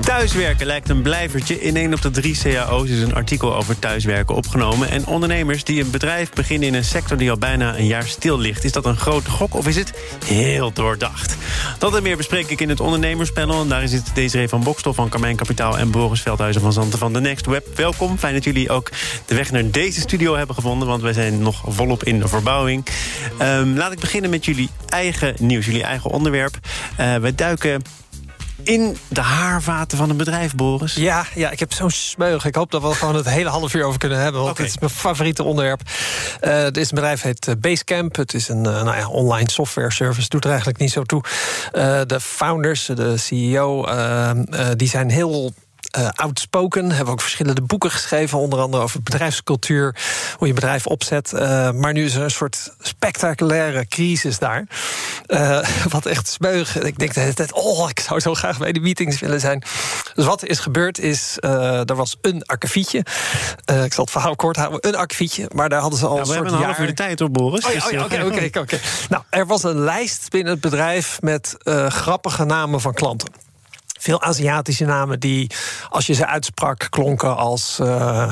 Thuiswerken 0.00 0.66
lijkt 0.66 0.88
een 0.88 1.02
blijvertje. 1.02 1.60
In 1.60 1.76
een 1.76 1.94
op 1.94 2.02
de 2.02 2.10
drie 2.10 2.38
cao's 2.42 2.88
is 2.88 3.00
een 3.00 3.14
artikel 3.14 3.56
over 3.56 3.78
thuiswerken 3.78 4.34
opgenomen. 4.34 4.90
En 4.90 5.06
ondernemers 5.06 5.64
die 5.64 5.82
een 5.82 5.90
bedrijf 5.90 6.30
beginnen 6.32 6.68
in 6.68 6.74
een 6.74 6.84
sector 6.84 7.16
die 7.16 7.30
al 7.30 7.38
bijna 7.38 7.78
een 7.78 7.86
jaar 7.86 8.06
stil 8.06 8.38
ligt. 8.38 8.64
Is 8.64 8.72
dat 8.72 8.84
een 8.84 8.96
grote 8.96 9.30
gok 9.30 9.54
of 9.54 9.66
is 9.66 9.76
het 9.76 9.92
heel 10.24 10.72
doordacht? 10.72 11.36
Dat 11.78 11.96
en 11.96 12.02
meer 12.02 12.16
bespreek 12.16 12.48
ik 12.48 12.60
in 12.60 12.68
het 12.68 12.80
ondernemerspanel. 12.80 13.60
En 13.60 13.68
daar 13.68 13.88
zit 13.88 14.10
Desiree 14.14 14.48
van 14.48 14.62
Bokstof 14.62 14.96
van 14.96 15.08
Carmijn 15.08 15.36
Kapitaal... 15.36 15.78
en 15.78 15.90
Boris 15.90 16.22
Veldhuizen 16.22 16.62
van 16.62 16.72
Zanten 16.72 16.98
van 16.98 17.12
The 17.12 17.20
Next 17.20 17.46
Web. 17.46 17.66
Welkom, 17.76 18.18
fijn 18.18 18.34
dat 18.34 18.44
jullie 18.44 18.70
ook 18.70 18.90
de 19.26 19.34
weg 19.34 19.50
naar 19.50 19.70
deze 19.70 20.00
studio 20.00 20.36
hebben 20.36 20.54
gevonden... 20.54 20.88
want 20.88 21.02
wij 21.02 21.12
zijn 21.12 21.38
nog 21.38 21.62
volop 21.66 22.04
in 22.04 22.18
de 22.18 22.28
verbouwing. 22.28 22.86
Um, 23.42 23.76
laat 23.76 23.92
ik 23.92 24.00
beginnen 24.00 24.30
met 24.30 24.44
jullie 24.44 24.70
eigen 24.88 25.34
nieuws, 25.38 25.66
jullie 25.66 25.82
eigen 25.82 26.10
onderwerp. 26.10 26.58
Uh, 27.00 27.16
wij 27.16 27.34
duiken 27.34 27.82
in 28.64 28.96
de 29.08 29.20
haarvaten 29.20 29.98
van 29.98 30.10
een 30.10 30.16
bedrijf, 30.16 30.54
Boris? 30.54 30.94
Ja, 30.94 31.26
ja 31.34 31.50
ik 31.50 31.58
heb 31.58 31.72
zo'n 31.72 31.90
smeug. 31.90 32.44
Ik 32.44 32.54
hoop 32.54 32.70
dat 32.70 32.82
we 32.82 32.94
gewoon 32.94 33.14
het 33.14 33.28
hele 33.28 33.48
half 33.48 33.74
uur 33.74 33.84
over 33.84 33.98
kunnen 33.98 34.18
hebben. 34.18 34.40
Want 34.40 34.52
okay. 34.52 34.64
het 34.64 34.74
is 34.74 34.80
mijn 34.80 34.92
favoriete 34.92 35.42
onderwerp. 35.42 35.80
Uh, 36.42 36.66
dit 36.70 36.90
bedrijf 36.90 37.22
heet 37.22 37.54
Basecamp. 37.58 38.16
Het 38.16 38.34
is 38.34 38.48
een 38.48 38.64
uh, 38.64 38.82
nou 38.82 38.96
ja, 38.96 39.08
online 39.08 39.50
software 39.50 39.92
service. 39.92 40.28
Doet 40.28 40.42
er 40.44 40.50
eigenlijk 40.50 40.78
niet 40.78 40.92
zo 40.92 41.02
toe. 41.02 41.22
Uh, 41.72 42.00
de 42.06 42.20
founders, 42.20 42.86
de 42.86 43.16
CEO, 43.16 43.86
die 44.76 44.88
zijn 44.88 45.10
heel 45.10 45.54
uh, 45.98 46.08
outspoken. 46.14 46.90
Hebben 46.90 47.12
ook 47.12 47.20
verschillende 47.20 47.62
boeken 47.62 47.90
geschreven. 47.90 48.38
Onder 48.38 48.60
andere 48.60 48.82
over 48.82 49.02
bedrijfscultuur. 49.02 49.96
Hoe 50.36 50.46
je 50.46 50.54
bedrijf 50.54 50.86
opzet. 50.86 51.32
Uh, 51.34 51.70
maar 51.70 51.92
nu 51.92 52.04
is 52.04 52.14
er 52.14 52.22
een 52.22 52.30
soort 52.30 52.74
spectaculaire 52.80 53.86
crisis 53.86 54.38
daar. 54.38 54.66
Uh, 55.26 55.66
wat 55.88 56.06
echt 56.06 56.28
smeug. 56.28 56.82
Ik 56.82 56.98
denk 56.98 57.14
de 57.14 57.20
hele 57.20 57.34
tijd. 57.34 57.52
Oh, 57.52 57.88
ik 57.88 58.00
zou 58.00 58.20
zo 58.20 58.34
graag 58.34 58.58
bij 58.58 58.72
de 58.72 58.80
meetings 58.80 59.20
willen 59.20 59.40
zijn. 59.40 59.62
Dus 60.14 60.24
wat 60.24 60.44
is 60.44 60.58
gebeurd 60.58 60.98
is. 60.98 61.36
er 61.40 61.94
was 61.94 62.16
een 62.20 62.42
akkefietje. 62.46 62.98
ik 63.84 63.92
zal 63.92 64.04
het 64.04 64.10
verhaal 64.10 64.36
kort 64.36 64.56
houden. 64.56 64.88
Een 64.88 64.96
akkefietje. 64.96 65.50
Maar 65.54 65.68
daar 65.68 65.80
hadden 65.80 65.98
ze 65.98 66.06
al. 66.06 66.14
Ja, 66.14 66.20
een 66.20 66.26
we 66.26 66.32
soort 66.32 66.42
hebben 66.42 66.54
een 66.54 66.66
jaar... 66.66 66.76
half 66.76 66.88
uur 66.88 66.96
de 66.96 67.02
tijd 67.02 67.20
op, 67.20 67.32
Boris. 67.32 67.64
Oh, 67.64 67.70
oh, 67.70 68.04
oké, 68.04 68.24
oké, 68.24 68.58
oké. 68.58 68.78
Nou, 69.08 69.22
er 69.30 69.46
was 69.46 69.62
een 69.62 69.78
lijst 69.78 70.30
binnen 70.30 70.52
het 70.52 70.60
bedrijf. 70.60 71.20
met 71.20 71.56
grappige 71.88 72.44
namen 72.44 72.80
van 72.80 72.94
klanten 72.94 73.43
veel 74.04 74.22
Aziatische 74.22 74.84
namen 74.84 75.20
die, 75.20 75.50
als 75.88 76.06
je 76.06 76.12
ze 76.12 76.26
uitsprak, 76.26 76.86
klonken 76.90 77.36
als 77.36 77.78
uh, 77.80 77.86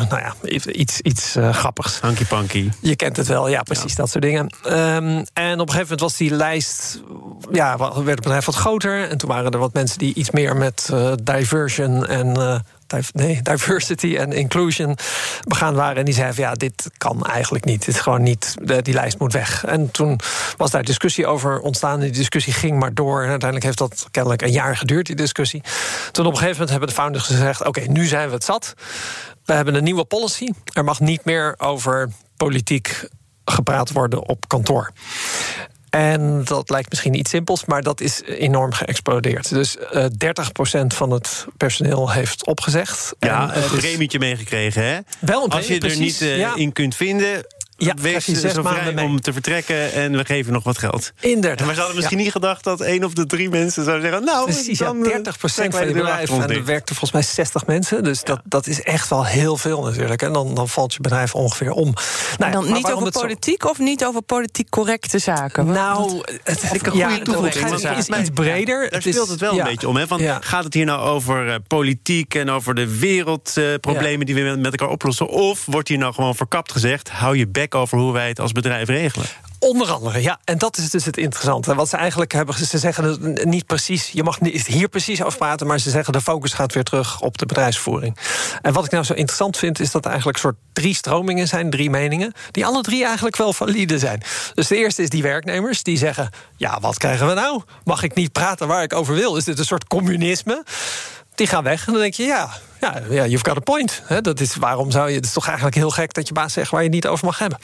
nou 0.09 0.21
ja, 0.21 0.35
iets, 0.73 1.01
iets 1.01 1.37
uh, 1.37 1.55
grappigs. 1.55 2.01
Hanky 2.01 2.25
Panky. 2.25 2.71
Je 2.81 2.97
kent 2.97 3.17
het 3.17 3.27
wel, 3.27 3.49
ja, 3.49 3.63
precies, 3.63 3.91
ja. 3.91 3.97
dat 3.97 4.11
soort 4.11 4.25
dingen. 4.25 4.55
Um, 4.67 5.25
en 5.33 5.61
op 5.61 5.69
een 5.69 5.75
gegeven 5.75 5.81
moment 5.81 6.01
was 6.01 6.17
die 6.17 6.35
lijst, 6.35 7.03
ja, 7.51 7.77
werd 7.79 8.07
het 8.07 8.21
bedrijf 8.21 8.45
wat 8.45 8.55
groter. 8.55 9.09
En 9.09 9.19
toen 9.19 9.29
waren 9.29 9.51
er 9.51 9.59
wat 9.59 9.73
mensen 9.73 9.99
die 9.99 10.15
iets 10.15 10.31
meer 10.31 10.57
met 10.57 10.89
uh, 10.93 11.13
diversion 11.23 12.07
en 12.07 12.63
nee, 13.13 13.43
diversity 13.43 14.17
en 14.17 14.33
inclusion 14.33 14.97
begaan 15.49 15.75
waren. 15.75 15.97
En 15.97 16.05
die 16.05 16.15
zeiden 16.15 16.35
van 16.35 16.45
ja, 16.45 16.55
dit 16.55 16.91
kan 16.99 17.25
eigenlijk 17.25 17.65
niet. 17.65 17.85
Dit 17.85 17.95
is 17.95 18.01
gewoon 18.01 18.23
niet, 18.23 18.55
die 18.83 18.95
lijst 18.95 19.19
moet 19.19 19.33
weg. 19.33 19.65
En 19.65 19.91
toen 19.91 20.21
was 20.57 20.71
daar 20.71 20.85
discussie 20.85 21.27
over 21.27 21.61
ontstaan. 21.61 22.01
Die 22.01 22.11
discussie 22.11 22.53
ging 22.53 22.79
maar 22.79 22.95
door. 22.95 23.23
En 23.23 23.29
uiteindelijk 23.29 23.65
heeft 23.65 23.79
dat 23.79 24.07
kennelijk 24.11 24.43
een 24.43 24.53
jaar 24.53 24.77
geduurd, 24.77 25.07
die 25.07 25.17
discussie. 25.17 25.63
Toen 26.11 26.27
op 26.27 26.33
een 26.33 26.39
gegeven 26.39 26.53
moment 26.53 26.71
hebben 26.71 26.89
de 26.89 26.95
founders 26.95 27.25
gezegd: 27.25 27.67
oké, 27.67 27.81
nu 27.81 28.07
zijn 28.07 28.29
we 28.29 28.35
het 28.35 28.45
zat. 28.45 28.75
We 29.45 29.53
hebben 29.53 29.75
een 29.75 29.85
nieuwe 29.85 30.05
policy. 30.05 30.49
Er 30.73 30.85
mag 30.85 31.01
niet 31.01 31.25
meer 31.25 31.55
over 31.59 32.11
politiek 32.37 33.09
gepraat 33.45 33.93
worden 33.93 34.29
op 34.29 34.49
kantoor. 34.49 34.93
En 35.93 36.45
dat 36.45 36.71
lijkt 36.71 36.91
misschien 36.91 37.15
iets 37.15 37.31
simpels, 37.31 37.65
maar 37.65 37.83
dat 37.83 38.01
is 38.01 38.23
enorm 38.27 38.73
geëxplodeerd. 38.73 39.49
Dus 39.49 39.77
uh, 39.95 40.05
30% 40.05 40.87
van 40.87 41.11
het 41.11 41.47
personeel 41.57 42.11
heeft 42.11 42.47
opgezegd. 42.47 43.15
Ja, 43.19 43.55
en, 43.55 43.63
een 43.63 43.71
premietje 43.71 44.19
meegekregen, 44.19 44.85
hè? 44.85 44.99
Wel 45.19 45.45
een 45.45 45.51
Als 45.51 45.67
je 45.67 45.73
er 45.73 45.79
precies, 45.79 46.21
niet 46.21 46.31
uh, 46.31 46.39
ja. 46.39 46.57
in 46.57 46.73
kunt 46.73 46.95
vinden, 46.95 47.47
ja, 47.77 47.95
wees 48.01 48.27
je 48.27 48.37
zes 48.37 48.55
zo 48.55 48.63
vrij 48.63 48.75
maanden 48.75 48.95
mee. 48.95 49.05
om 49.05 49.21
te 49.21 49.33
vertrekken 49.33 49.93
en 49.93 50.17
we 50.17 50.25
geven 50.25 50.53
nog 50.53 50.65
wat 50.65 50.79
geld. 50.79 51.13
Inderdaad. 51.21 51.61
Maar 51.67 51.75
ze 51.75 51.79
hadden 51.81 51.97
misschien 51.97 52.19
niet 52.19 52.31
gedacht 52.33 52.65
dat 52.65 52.81
één 52.81 53.05
of 53.05 53.13
de 53.13 53.27
drie 53.27 53.49
mensen 53.49 53.85
zou 53.85 54.01
zeggen... 54.01 54.25
nou, 54.25 54.45
Precies, 54.45 54.79
dan, 54.79 54.99
ja, 55.05 55.19
30% 55.19 55.35
van 55.43 55.87
je 55.87 55.93
bedrijf. 55.93 56.31
En 56.31 56.51
er 56.51 56.65
werkten 56.65 56.95
volgens 56.97 57.13
mij 57.13 57.23
60 57.23 57.67
mensen. 57.67 58.05
Dus 58.05 58.23
dat, 58.23 58.41
dat 58.45 58.67
is 58.67 58.83
echt 58.83 59.09
wel 59.09 59.27
heel 59.27 59.57
veel 59.57 59.83
natuurlijk. 59.83 60.23
En 60.23 60.33
dan, 60.33 60.55
dan 60.55 60.69
valt 60.69 60.95
je 60.95 61.01
bedrijf 61.01 61.35
ongeveer 61.35 61.71
om. 61.71 61.95
Nou, 62.39 62.53
en 62.53 62.61
dan 62.61 62.73
niet 62.73 62.87
over 62.93 63.13
zo- 63.13 63.21
politiek 63.21 63.65
of 63.65 63.79
niet 63.79 64.05
over 64.05 64.23
politiek 64.23 64.69
correcte 64.71 65.19
zaken? 65.19 65.67
Nou, 65.67 66.23
het 66.45 66.63
ik 66.73 66.87
een 66.87 66.93
goede 66.93 67.23
toevoeging. 67.23 67.71
Het 67.71 67.83
Want 67.83 67.99
is 67.99 68.09
iets 68.19 68.31
breder. 68.35 68.81
Daar 68.83 68.91
Het 68.91 69.07
is- 69.07 69.15
speelt 69.15 69.29
het 69.29 69.41
wel 69.41 69.55
ja. 69.55 69.65
een 69.65 69.71
beetje 69.71 69.89
om. 69.89 69.97
Hè? 69.97 70.07
Van, 70.07 70.19
Ja. 70.21 70.39
Gaat 70.43 70.65
het 70.65 70.75
hier 70.75 70.85
nou 70.85 71.01
over 71.01 71.49
eh, 71.49 71.55
politiek 71.67 72.35
en 72.35 72.51
over 72.51 72.75
de 72.75 72.99
wereldproblemen 72.99 74.27
die 74.27 74.35
we 74.35 74.41
met- 74.41 74.59
met 74.61 74.71
elkaar 74.73 74.89
oplossen? 74.89 75.29
Of 75.29 75.65
wordt 75.67 75.89
hier 75.89 75.99
nou 75.99 76.15
gewoon 76.15 76.35
verkapt 76.35 76.73
gezegd: 76.73 77.11
hou 77.11 77.37
je 77.37 77.49
bek 77.49 77.72
over 77.75 77.99
hoe 77.99 78.13
wij 78.13 78.29
het 78.29 78.41
als 78.41 78.53
bedrijf 78.53 78.89
regelen? 78.89 79.27
Onder 79.59 79.91
andere, 79.91 80.23
ja. 80.23 80.39
En 80.45 80.59
dat 80.59 80.77
is 80.77 80.91
dus 80.91 81.05
het 81.05 81.17
interessante. 81.17 81.75
Wat 81.75 81.89
ze 81.89 81.97
eigenlijk 81.97 82.33
hebben, 82.33 82.55
ze 82.55 82.79
zeggen 82.79 83.37
niet 83.43 83.67
precies... 83.67 84.11
je 84.11 84.23
mag 84.23 84.41
niet 84.41 84.67
hier 84.67 84.89
precies 84.89 85.23
over 85.23 85.39
praten... 85.39 85.67
maar 85.67 85.79
ze 85.79 85.91
zeggen 85.91 86.13
de 86.13 86.21
focus 86.21 86.53
gaat 86.53 86.75
weer 86.75 86.83
terug 86.83 87.21
op 87.21 87.39
de 87.39 87.47
bedrijfsvoering. 87.47 88.17
En 88.63 88.73
wat 88.73 88.85
ik 88.85 88.91
nou 88.91 89.05
zo 89.05 89.13
interessant 89.13 89.57
vind... 89.57 89.81
is 89.81 89.91
dat 89.91 90.05
er 90.05 90.11
eigenlijk 90.11 90.39
soort 90.39 90.57
drie 90.73 90.95
stromingen 90.95 91.49
zijn, 91.49 91.71
drie 91.71 91.91
meningen... 91.91 92.33
die 92.51 92.67
alle 92.67 92.83
drie 92.83 93.05
eigenlijk 93.05 93.37
wel 93.37 93.53
valide 93.53 93.99
zijn. 93.99 94.23
Dus 94.55 94.67
de 94.67 94.77
eerste 94.77 95.03
is 95.03 95.09
die 95.09 95.23
werknemers, 95.23 95.83
die 95.83 95.99
zeggen... 95.99 96.31
ja, 96.57 96.81
wat 96.81 96.99
krijgen 96.99 97.27
we 97.27 97.35
nou? 97.35 97.63
Mag 97.85 98.03
ik 98.03 98.15
niet 98.15 98.33
praten 98.33 98.69
waar 98.69 98.83
ik 98.83 98.93
over 98.93 99.15
wil? 99.15 99.37
Is 99.37 99.45
dit 99.45 99.59
een 99.59 99.65
soort 99.65 99.87
communisme? 99.87 100.65
Die 101.35 101.47
gaan 101.47 101.65
weg 101.65 101.87
en 101.87 101.93
dan 101.93 102.03
denk 102.03 102.15
je, 102.15 102.23
ja, 102.23 102.51
ja, 102.91 103.27
you've 103.27 103.45
got 103.45 103.57
a 103.57 103.61
point. 103.61 104.03
Dat 104.23 104.41
is, 104.41 104.57
waarom 104.57 104.91
zou 104.91 105.09
je, 105.09 105.17
het 105.17 105.25
is 105.25 105.33
toch 105.33 105.47
eigenlijk 105.47 105.77
heel 105.77 105.91
gek 105.91 106.15
dat 106.15 106.29
je 106.29 106.35
baas 106.35 106.53
zegt 106.53 106.71
waar 106.71 106.83
je 106.83 106.89
niet 106.89 107.07
over 107.07 107.25
mag 107.25 107.39
hebben. 107.39 107.59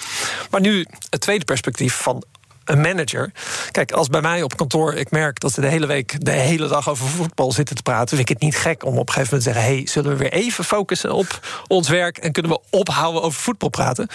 Maar 0.50 0.60
nu 0.60 0.86
het 1.10 1.20
tweede 1.20 1.44
perspectief 1.44 1.94
van 1.94 2.24
een 2.64 2.80
manager. 2.80 3.32
Kijk, 3.70 3.92
als 3.92 4.08
bij 4.08 4.20
mij 4.20 4.42
op 4.42 4.56
kantoor 4.56 4.94
ik 4.94 5.10
merk 5.10 5.40
dat 5.40 5.52
ze 5.52 5.60
de 5.60 5.66
hele 5.66 5.86
week, 5.86 6.24
de 6.24 6.30
hele 6.30 6.68
dag 6.68 6.88
over 6.88 7.06
voetbal 7.06 7.52
zitten 7.52 7.76
te 7.76 7.82
praten, 7.82 8.16
vind 8.16 8.20
ik 8.20 8.28
het 8.28 8.40
niet 8.42 8.56
gek 8.56 8.84
om 8.84 8.98
op 8.98 9.08
een 9.08 9.14
gegeven 9.14 9.36
moment 9.36 9.54
te 9.54 9.60
zeggen: 9.60 9.76
hey, 9.76 9.86
zullen 9.86 10.10
we 10.10 10.16
weer 10.16 10.32
even 10.32 10.64
focussen 10.64 11.12
op 11.12 11.40
ons 11.66 11.88
werk 11.88 12.18
en 12.18 12.32
kunnen 12.32 12.52
we 12.52 12.60
ophouden 12.70 13.22
over 13.22 13.40
voetbal 13.40 13.68
praten? 13.68 14.08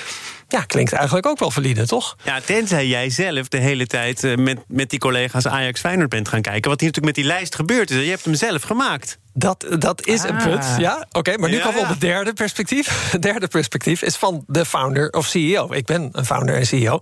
Ja, 0.48 0.62
klinkt 0.62 0.94
eigenlijk 0.94 1.26
ook 1.26 1.40
wel 1.40 1.52
valide, 1.52 1.88
toch? 1.88 2.16
Ja, 2.24 2.42
tenzij 2.42 2.88
jij 2.88 3.10
zelf 3.10 3.48
de 3.48 3.58
hele 3.58 3.88
tijd 3.88 4.24
eh, 4.24 4.36
met, 4.36 4.60
met 4.68 4.90
die 4.90 5.00
collega's 5.00 5.48
Ajax 5.48 5.80
Feyenoord 5.80 6.10
bent 6.10 6.28
gaan 6.28 6.42
kijken. 6.42 6.70
Wat 6.70 6.80
hier 6.80 6.90
natuurlijk 6.90 7.16
met 7.18 7.26
die 7.26 7.34
lijst 7.34 7.56
gebeurd 7.56 7.92
is. 7.92 8.04
Je 8.04 8.10
hebt 8.10 8.26
hem 8.26 8.36
zelf 8.36 8.62
gemaakt. 8.64 9.18
Dat, 9.34 9.66
dat 9.80 10.06
is 10.06 10.24
een 10.24 10.38
Ah. 10.38 10.44
punt, 10.44 10.66
ja. 10.78 11.08
Oké, 11.12 11.38
maar 11.38 11.50
nu 11.50 11.56
Ja, 11.56 11.64
komen 11.64 11.78
we 11.80 11.84
op 11.86 11.90
het 11.92 12.02
derde 12.02 12.34
perspectief. 12.34 13.12
Het 13.12 13.22
derde 13.32 13.48
perspectief 13.48 14.02
is 14.02 14.16
van 14.16 14.44
de 14.48 14.66
founder 14.66 15.10
of 15.10 15.28
CEO. 15.28 15.74
Ik 15.74 15.86
ben 15.86 16.10
een 16.12 16.26
founder 16.26 16.56
en 16.56 16.66
CEO. 16.66 17.00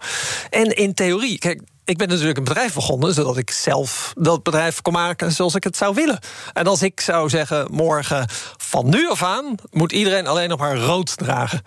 En 0.50 0.76
in 0.76 0.94
theorie, 0.94 1.38
kijk, 1.38 1.62
ik 1.86 1.98
ben 1.98 2.08
natuurlijk 2.08 2.38
een 2.38 2.44
bedrijf 2.44 2.74
begonnen... 2.74 3.14
zodat 3.14 3.38
ik 3.38 3.52
zelf 3.52 4.14
dat 4.18 4.44
bedrijf 4.44 4.82
kon 4.82 4.94
maken 4.94 5.32
zoals 5.32 5.56
ik 5.56 5.64
het 5.64 5.78
zou 5.78 5.96
willen. 5.96 6.20
En 6.54 6.68
als 6.68 6.82
ik 6.82 7.00
zou 7.00 7.30
zeggen, 7.30 7.68
morgen 7.72 8.28
van 8.58 8.90
nu 8.90 9.10
af 9.10 9.24
aan... 9.24 9.56
moet 9.72 9.92
iedereen 9.92 10.28
alleen 10.28 10.50
nog 10.50 10.60
maar 10.60 10.78
rood 10.78 11.18
dragen. 11.18 11.62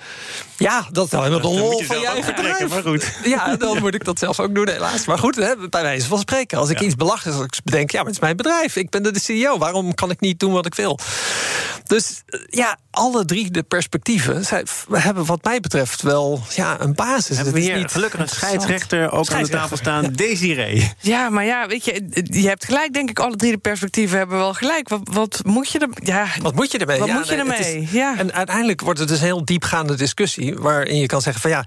Ja, 0.56 0.86
dat 0.92 1.04
is 1.04 1.10
nou 1.10 1.24
helemaal 1.24 1.50
de 1.50 1.76
je 1.76 1.84
van 1.84 1.96
vertrekken, 1.96 2.34
bedrijf. 2.34 2.68
maar 2.68 2.82
goed. 2.82 3.12
Ja, 3.34 3.56
dan 3.56 3.78
moet 3.78 3.94
ik 3.94 4.04
dat 4.04 4.18
zelf 4.18 4.40
ook 4.40 4.54
doen, 4.54 4.68
helaas. 4.68 5.06
Maar 5.06 5.18
goed, 5.18 5.36
hè, 5.36 5.68
bij 5.68 5.82
wijze 5.82 6.06
van 6.06 6.18
spreken. 6.18 6.58
Als 6.58 6.70
ik 6.70 6.80
iets 6.80 6.96
belachelijks 6.96 7.62
bedenk, 7.62 7.90
ja, 7.90 7.96
maar 7.96 8.06
het 8.06 8.14
is 8.14 8.20
mijn 8.20 8.36
bedrijf. 8.36 8.76
Ik 8.76 8.90
ben 8.90 9.02
de 9.02 9.20
CEO. 9.20 9.58
Waarom 9.58 9.94
kan 9.94 10.10
ik 10.10 10.20
niet 10.20 10.38
doen 10.38 10.52
wat 10.52 10.66
ik 10.66 10.74
wil? 10.74 10.98
Dus 11.84 12.22
eh, 12.26 12.40
ja, 12.46 12.78
alle 12.94 13.24
drie 13.24 13.50
de 13.50 13.62
perspectieven 13.62 14.44
zij, 14.44 14.64
we 14.88 15.00
hebben 15.00 15.24
wat 15.24 15.44
mij 15.44 15.60
betreft 15.60 16.02
wel 16.02 16.42
ja, 16.54 16.80
een 16.80 16.94
basis. 16.94 17.36
Hebben 17.36 17.54
we 17.54 17.58
Het 17.60 17.68
is 17.68 17.74
hier 17.74 17.82
niet 17.82 17.92
gelukkig 17.92 18.20
een 18.20 18.28
scheidsrechter 18.28 19.10
ook 19.12 19.30
aan 19.32 19.42
de 19.42 19.48
tafel 19.48 19.76
staan. 19.76 20.12
Desiree. 20.12 20.92
Ja, 21.00 21.28
maar 21.28 21.44
ja, 21.44 21.66
weet 21.66 21.84
je, 21.84 22.22
je 22.24 22.48
hebt 22.48 22.64
gelijk, 22.64 22.92
denk 22.92 23.10
ik, 23.10 23.18
alle 23.18 23.36
drie 23.36 23.52
de 23.52 23.58
perspectieven 23.58 24.18
hebben 24.18 24.36
wel 24.38 24.54
gelijk. 24.54 24.88
Wat, 24.88 25.00
wat 25.04 25.40
moet 25.44 25.70
je 25.70 25.78
er. 25.78 25.88
Ja, 25.94 26.26
Wat 26.42 26.54
moet 26.54 26.72
je 26.72 26.78
ermee? 26.78 26.98
Wat 26.98 27.08
Ja, 27.08 27.14
moet 27.14 27.28
je 27.28 27.30
nee, 27.36 27.40
ermee? 27.40 27.82
is- 27.82 27.90
Ja. 27.90 28.14
En 28.18 28.32
uiteindelijk 28.32 28.80
wordt 28.80 28.98
het 28.98 29.08
dus 29.08 29.18
een 29.18 29.24
heel 29.24 29.44
diepgaande 29.44 29.94
discussie... 29.96 30.54
waarin 30.58 30.96
je 30.96 31.06
kan 31.06 31.22
zeggen 31.22 31.42
van 31.42 31.50
ja, 31.50 31.64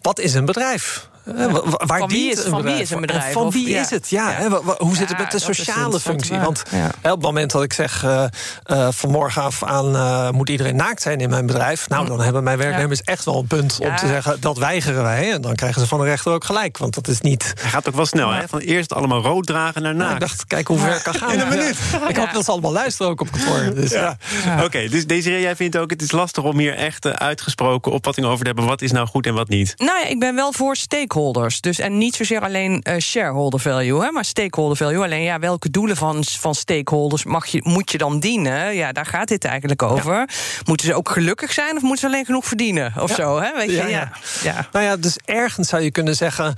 wat 0.00 0.18
is 0.20 0.34
een 0.34 0.44
bedrijf? 0.44 1.08
Waar 1.34 1.98
van 1.98 2.08
wie 2.08 2.30
is, 2.30 2.40
van 2.40 2.62
wie 2.62 2.74
is 2.74 2.90
een 2.90 3.00
bedrijf? 3.00 3.32
van 3.32 3.50
wie 3.50 3.68
is 3.68 3.90
het? 3.90 4.10
Ja, 4.10 4.48
hoe 4.78 4.96
zit 4.96 5.08
het 5.08 5.18
met 5.18 5.30
de 5.30 5.38
sociale 5.38 6.00
functie? 6.00 6.38
Want 6.38 6.62
op 7.02 7.10
het 7.10 7.22
moment 7.22 7.50
dat 7.50 7.62
ik 7.62 7.72
zeg 7.72 8.04
uh, 8.04 8.24
uh, 8.66 8.88
vanmorgen 8.90 9.42
af 9.42 9.64
aan 9.64 10.34
moet 10.34 10.48
iedereen 10.48 10.76
naakt 10.76 11.02
zijn 11.02 11.20
in 11.20 11.30
mijn 11.30 11.46
bedrijf, 11.46 11.88
nou 11.88 12.06
dan 12.06 12.20
hebben 12.20 12.42
mijn 12.44 12.58
werknemers 12.58 13.02
echt 13.02 13.24
wel 13.24 13.38
een 13.38 13.46
punt 13.46 13.78
om 13.80 13.96
te 13.96 14.06
zeggen 14.06 14.40
dat 14.40 14.58
weigeren 14.58 15.02
wij. 15.02 15.32
En 15.32 15.40
dan 15.40 15.54
krijgen 15.54 15.80
ze 15.80 15.86
van 15.86 15.98
de 15.98 16.04
rechter 16.04 16.32
ook 16.32 16.44
gelijk, 16.44 16.78
want 16.78 16.94
dat 16.94 17.08
is 17.08 17.20
niet. 17.20 17.52
Hij 17.60 17.70
gaat 17.70 17.88
ook 17.88 17.94
wel 17.94 18.06
snel, 18.06 18.30
hè? 18.30 18.48
Van 18.48 18.58
eerst 18.58 18.94
allemaal 18.94 19.22
rood 19.22 19.46
dragen 19.46 19.82
naar 19.82 19.94
naakt. 19.94 20.12
ik 20.12 20.20
dacht, 20.20 20.46
kijk 20.46 20.68
hoe 20.68 20.78
ver 20.78 20.96
ik 20.96 21.02
kan 21.02 21.14
gaan. 21.14 21.32
In 21.32 21.40
een 21.40 21.48
minuut. 21.48 21.76
Ik 22.08 22.16
hoop 22.16 22.32
dat 22.32 22.44
ze 22.44 22.50
allemaal 22.50 22.72
luisteren 22.72 23.12
ook 23.12 23.20
op 23.20 23.30
kantoor. 23.30 23.74
Dus, 23.74 23.90
ja. 23.90 24.16
Oké, 24.64 24.88
dus 24.88 25.06
deze 25.06 25.40
jij 25.40 25.56
vindt 25.56 25.76
ook 25.76 25.90
het 25.90 26.02
is 26.02 26.12
lastig 26.12 26.44
om 26.44 26.58
hier 26.58 26.74
echt 26.74 27.06
uitgesproken 27.06 27.92
opvatting 27.92 28.26
over 28.26 28.38
te 28.38 28.46
hebben. 28.46 28.64
Wat 28.64 28.82
is 28.82 28.92
nou 28.92 29.06
goed 29.06 29.26
en 29.26 29.34
wat 29.34 29.48
niet? 29.48 29.74
Nou 29.76 29.98
ja, 29.98 30.06
ik 30.06 30.18
ben 30.18 30.34
wel 30.34 30.52
voor 30.52 30.76
stakeholders. 30.76 31.15
Dus 31.60 31.78
en 31.78 31.98
niet 31.98 32.14
zozeer 32.14 32.40
alleen 32.40 32.84
uh, 32.88 32.96
shareholder 32.98 33.60
value, 33.60 34.02
hè, 34.02 34.10
maar 34.10 34.24
stakeholder 34.24 34.76
value. 34.76 35.02
Alleen 35.02 35.22
ja, 35.22 35.38
welke 35.38 35.70
doelen 35.70 35.96
van, 35.96 36.24
van 36.24 36.54
stakeholders 36.54 37.24
mag 37.24 37.46
je, 37.46 37.60
moet 37.62 37.90
je 37.90 37.98
dan 37.98 38.20
dienen? 38.20 38.74
Ja, 38.74 38.92
daar 38.92 39.06
gaat 39.06 39.28
dit 39.28 39.44
eigenlijk 39.44 39.82
over. 39.82 40.28
Moeten 40.64 40.86
ze 40.86 40.94
ook 40.94 41.08
gelukkig 41.08 41.52
zijn 41.52 41.76
of 41.76 41.82
moeten 41.82 41.98
ze 42.00 42.06
alleen 42.06 42.24
genoeg 42.24 42.44
verdienen? 42.44 42.92
Of 42.98 43.10
zo, 43.10 43.40
hè? 43.40 43.52
Weet 43.56 43.70
je? 43.70 43.76
Ja, 43.76 44.12
ja. 44.42 44.68
Nou 44.72 44.84
ja, 44.84 44.96
dus 44.96 45.16
ergens 45.24 45.68
zou 45.68 45.82
je 45.82 45.90
kunnen 45.90 46.16
zeggen. 46.16 46.54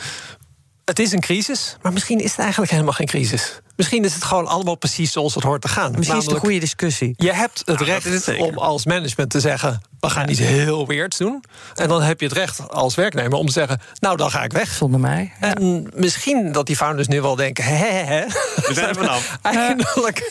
Het 0.85 0.99
is 0.99 1.13
een 1.13 1.21
crisis, 1.21 1.77
maar 1.83 1.93
misschien 1.93 2.19
is 2.19 2.31
het 2.31 2.41
eigenlijk 2.41 2.71
helemaal 2.71 2.93
geen 2.93 3.07
crisis. 3.07 3.61
Misschien 3.77 4.05
is 4.05 4.15
het 4.15 4.25
gewoon 4.25 4.47
allemaal 4.47 4.75
precies 4.75 5.13
zoals 5.13 5.35
het 5.35 5.45
hoort 5.45 5.63
te 5.63 5.69
gaan. 5.69 5.93
Misschien 5.97 6.19
is 6.19 6.25
het 6.25 6.35
een 6.35 6.41
goede 6.41 6.59
discussie. 6.59 7.15
Je 7.17 7.33
hebt 7.33 7.63
het 7.65 7.81
recht 7.81 8.39
om 8.39 8.59
als 8.59 8.85
management 8.85 9.31
te 9.31 9.41
zeggen 9.41 9.81
we 10.01 10.11
gaan 10.11 10.29
iets 10.29 10.39
heel 10.39 10.87
weirds 10.87 11.17
doen. 11.17 11.45
En 11.75 11.89
dan 11.89 12.03
heb 12.03 12.21
je 12.21 12.27
het 12.27 12.37
recht 12.37 12.71
als 12.71 12.95
werknemer 12.95 13.39
om 13.39 13.47
te 13.47 13.53
zeggen... 13.53 13.81
nou, 14.01 14.17
dan 14.17 14.31
ga 14.31 14.43
ik 14.43 14.53
weg. 14.53 14.73
Zonder 14.73 15.01
mij. 15.01 15.33
En 15.41 15.91
misschien 15.95 16.53
dat 16.53 16.67
die 16.67 16.77
founders 16.77 17.09
nu 17.09 17.21
wel 17.21 17.37
denken... 17.37 17.65
hè, 17.65 17.75
hè, 17.75 18.03
hè. 18.03 18.25
We 18.67 18.75
zijn 18.75 18.89
er 18.89 18.95
vanaf. 18.95 19.39
Eindelijk 19.43 20.31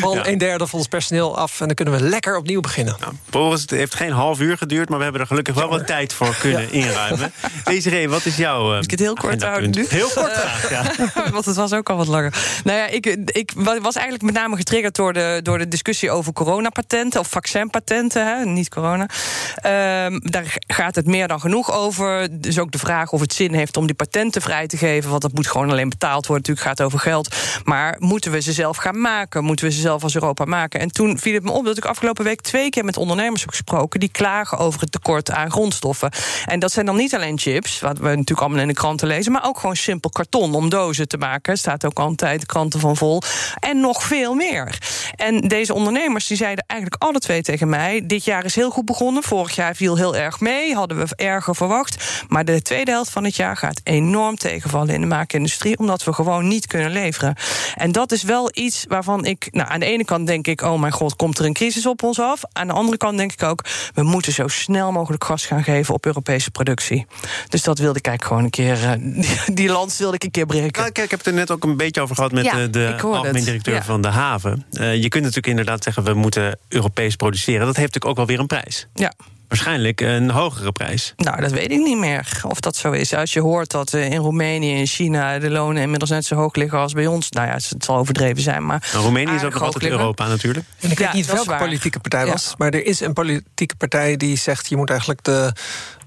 van 0.00 0.26
een 0.26 0.38
derde 0.38 0.66
van 0.66 0.78
ons 0.78 0.88
personeel 0.88 1.38
af... 1.38 1.60
en 1.60 1.66
dan 1.66 1.74
kunnen 1.74 1.94
we 1.94 2.00
lekker 2.00 2.36
opnieuw 2.36 2.60
beginnen. 2.60 2.96
Nou, 3.00 3.12
Boris, 3.30 3.60
het 3.60 3.70
heeft 3.70 3.94
geen 3.94 4.12
half 4.12 4.40
uur 4.40 4.56
geduurd... 4.56 4.88
maar 4.88 4.98
we 4.98 5.04
hebben 5.04 5.22
er 5.22 5.26
gelukkig 5.26 5.54
wel 5.54 5.68
wat 5.68 5.86
tijd 5.86 6.12
voor 6.12 6.36
kunnen 6.40 6.72
inruimen. 6.72 7.32
Desiree, 7.64 8.08
wat 8.08 8.24
is 8.24 8.36
jouw 8.36 8.74
uh, 8.74 8.82
ik 8.82 8.90
het 8.90 9.00
heel 9.00 9.14
kort 9.14 9.42
houden 9.42 9.70
nu? 9.70 9.86
Heel 9.88 10.08
kort 10.14 10.32
graag, 10.32 10.70
ja. 10.70 10.82
Want 11.32 11.44
het 11.44 11.56
was 11.56 11.72
ook 11.72 11.90
al 11.90 11.96
wat 11.96 12.06
langer. 12.06 12.34
Nou 12.64 12.78
ja, 12.78 12.86
ik, 12.86 13.06
ik 13.24 13.52
was 13.54 13.94
eigenlijk 13.94 14.22
met 14.22 14.34
name 14.34 14.56
getriggerd... 14.56 14.94
door 14.94 15.12
de, 15.12 15.40
door 15.42 15.58
de 15.58 15.68
discussie 15.68 16.10
over 16.10 16.32
coronapatenten... 16.32 17.20
of 17.20 17.28
vaccinpatenten, 17.28 18.26
hè, 18.26 18.44
niet 18.44 18.68
corona 18.68 18.93
Ehm, 19.00 20.18
daar 20.22 20.56
gaat 20.66 20.94
het 20.94 21.06
meer 21.06 21.28
dan 21.28 21.40
genoeg 21.40 21.72
over. 21.72 22.40
Dus 22.40 22.58
ook 22.58 22.72
de 22.72 22.78
vraag 22.78 23.12
of 23.12 23.20
het 23.20 23.32
zin 23.32 23.54
heeft 23.54 23.76
om 23.76 23.86
die 23.86 23.94
patenten 23.94 24.42
vrij 24.42 24.66
te 24.66 24.76
geven. 24.76 25.10
Want 25.10 25.22
dat 25.22 25.32
moet 25.32 25.46
gewoon 25.46 25.70
alleen 25.70 25.88
betaald 25.88 26.26
worden. 26.26 26.36
Natuurlijk 26.36 26.66
gaat 26.66 26.78
het 26.78 26.86
over 26.86 26.98
geld. 26.98 27.36
Maar 27.64 27.96
moeten 27.98 28.30
we 28.30 28.40
ze 28.40 28.52
zelf 28.52 28.76
gaan 28.76 29.00
maken? 29.00 29.44
Moeten 29.44 29.66
we 29.66 29.72
ze 29.72 29.80
zelf 29.80 30.02
als 30.02 30.14
Europa 30.14 30.44
maken? 30.44 30.80
En 30.80 30.92
toen 30.92 31.18
viel 31.18 31.34
het 31.34 31.42
me 31.42 31.50
op 31.50 31.64
dat 31.64 31.76
ik 31.76 31.84
afgelopen 31.84 32.24
week 32.24 32.40
twee 32.40 32.70
keer 32.70 32.84
met 32.84 32.96
ondernemers 32.96 33.40
heb 33.40 33.50
gesproken. 33.50 34.00
die 34.00 34.08
klagen 34.08 34.58
over 34.58 34.80
het 34.80 34.92
tekort 34.92 35.30
aan 35.30 35.50
grondstoffen. 35.50 36.10
En 36.46 36.58
dat 36.58 36.72
zijn 36.72 36.86
dan 36.86 36.96
niet 36.96 37.14
alleen 37.14 37.38
chips, 37.38 37.80
wat 37.80 37.98
we 37.98 38.08
natuurlijk 38.08 38.40
allemaal 38.40 38.60
in 38.60 38.68
de 38.68 38.74
kranten 38.74 39.06
lezen. 39.08 39.32
maar 39.32 39.46
ook 39.46 39.58
gewoon 39.58 39.76
simpel 39.76 40.10
karton 40.10 40.54
om 40.54 40.68
dozen 40.68 41.08
te 41.08 41.16
maken. 41.16 41.56
Staat 41.56 41.84
ook 41.84 41.98
altijd 41.98 42.40
de 42.40 42.46
kranten 42.46 42.80
van 42.80 42.96
vol. 42.96 43.22
En 43.60 43.80
nog 43.80 44.02
veel 44.02 44.34
meer. 44.34 44.78
En 45.16 45.40
deze 45.40 45.74
ondernemers 45.74 46.26
die 46.26 46.36
zeiden 46.36 46.64
eigenlijk 46.66 47.02
alle 47.02 47.18
twee 47.18 47.42
tegen 47.42 47.68
mij: 47.68 48.06
dit 48.06 48.24
jaar 48.24 48.44
is 48.44 48.54
heel 48.54 48.70
goed 48.70 48.83
begonnen. 48.84 49.22
Vorig 49.22 49.54
jaar 49.54 49.74
viel 49.74 49.96
heel 49.96 50.16
erg 50.16 50.40
mee, 50.40 50.74
hadden 50.74 50.98
we 50.98 51.16
erger 51.16 51.56
verwacht. 51.56 52.24
Maar 52.28 52.44
de 52.44 52.62
tweede 52.62 52.90
helft 52.90 53.10
van 53.10 53.24
het 53.24 53.36
jaar 53.36 53.56
gaat 53.56 53.80
enorm 53.84 54.36
tegenvallen 54.36 54.94
in 54.94 55.00
de 55.00 55.06
maakindustrie, 55.06 55.78
omdat 55.78 56.04
we 56.04 56.12
gewoon 56.12 56.48
niet 56.48 56.66
kunnen 56.66 56.90
leveren. 56.90 57.34
En 57.74 57.92
dat 57.92 58.12
is 58.12 58.22
wel 58.22 58.50
iets 58.52 58.84
waarvan 58.88 59.24
ik, 59.24 59.48
nou, 59.50 59.68
aan 59.68 59.80
de 59.80 59.86
ene 59.86 60.04
kant 60.04 60.26
denk 60.26 60.46
ik, 60.46 60.62
oh 60.62 60.80
mijn 60.80 60.92
god, 60.92 61.16
komt 61.16 61.38
er 61.38 61.44
een 61.44 61.52
crisis 61.52 61.86
op 61.86 62.02
ons 62.02 62.20
af? 62.20 62.42
Aan 62.52 62.66
de 62.66 62.72
andere 62.72 62.96
kant 62.96 63.16
denk 63.16 63.32
ik 63.32 63.42
ook, 63.42 63.64
we 63.94 64.02
moeten 64.02 64.32
zo 64.32 64.48
snel 64.48 64.92
mogelijk 64.92 65.24
gas 65.24 65.46
gaan 65.46 65.64
geven 65.64 65.94
op 65.94 66.06
Europese 66.06 66.50
productie. 66.50 67.06
Dus 67.48 67.62
dat 67.62 67.78
wilde 67.78 67.98
ik 67.98 68.06
eigenlijk 68.06 68.24
gewoon 68.24 68.44
een 68.44 68.50
keer, 68.50 68.98
uh, 69.00 69.54
die, 69.54 69.68
lans 69.68 69.98
wilde 69.98 70.14
ik 70.16 70.24
een 70.24 70.30
keer 70.30 70.46
breken. 70.46 70.80
Nou, 70.80 70.92
kijk, 70.92 71.04
ik 71.04 71.10
heb 71.10 71.18
het 71.18 71.28
er 71.28 71.34
net 71.34 71.50
ook 71.50 71.64
een 71.64 71.76
beetje 71.76 72.00
over 72.00 72.14
gehad 72.14 72.32
met 72.32 72.50
de, 72.50 72.70
de 72.70 72.96
algemeen 73.02 73.44
directeur 73.44 73.82
van 73.84 74.02
de 74.02 74.08
haven. 74.08 74.64
Uh, 74.70 74.94
je 74.94 75.08
kunt 75.08 75.22
natuurlijk 75.22 75.46
inderdaad 75.46 75.82
zeggen, 75.82 76.04
we 76.04 76.14
moeten 76.14 76.58
Europees 76.68 77.16
produceren. 77.16 77.66
Dat 77.66 77.76
heeft 77.76 77.94
natuurlijk 77.94 78.06
ook 78.06 78.16
wel 78.16 78.26
weer 78.26 78.38
een 78.38 78.46
prijs. 78.46 78.73
Ja. 78.94 79.12
Waarschijnlijk 79.48 80.00
een 80.00 80.30
hogere 80.30 80.72
prijs. 80.72 81.12
Nou, 81.16 81.40
dat 81.40 81.50
weet 81.50 81.70
ik 81.70 81.78
niet 81.78 81.98
meer 81.98 82.42
of 82.48 82.60
dat 82.60 82.76
zo 82.76 82.90
is. 82.90 83.14
Als 83.14 83.32
je 83.32 83.40
hoort 83.40 83.70
dat 83.70 83.92
eh, 83.92 84.10
in 84.10 84.16
Roemenië 84.16 84.78
en 84.78 84.86
China 84.86 85.38
de 85.38 85.50
lonen 85.50 85.82
inmiddels 85.82 86.10
net 86.10 86.24
zo 86.24 86.34
hoog 86.34 86.54
liggen 86.54 86.78
als 86.78 86.92
bij 86.92 87.06
ons. 87.06 87.30
Nou 87.30 87.46
ja, 87.46 87.52
het 87.52 87.84
zal 87.84 87.96
overdreven 87.96 88.42
zijn. 88.42 88.66
Maar 88.66 88.88
nou, 88.92 89.04
Roemenië 89.04 89.34
is 89.34 89.44
ook 89.44 89.52
nog 89.52 89.62
altijd 89.62 89.90
Europa 89.90 90.26
natuurlijk. 90.26 90.66
En 90.80 90.90
ik 90.90 90.98
weet 90.98 91.12
niet 91.12 91.26
welke 91.26 91.56
politieke 91.56 92.00
partij 92.00 92.26
was. 92.26 92.54
Maar 92.56 92.70
er 92.70 92.86
is 92.86 93.00
een 93.00 93.12
politieke 93.12 93.76
partij 93.76 94.16
die 94.16 94.36
zegt: 94.36 94.68
je 94.68 94.76
moet 94.76 94.90
eigenlijk 94.90 95.24
de 95.24 95.52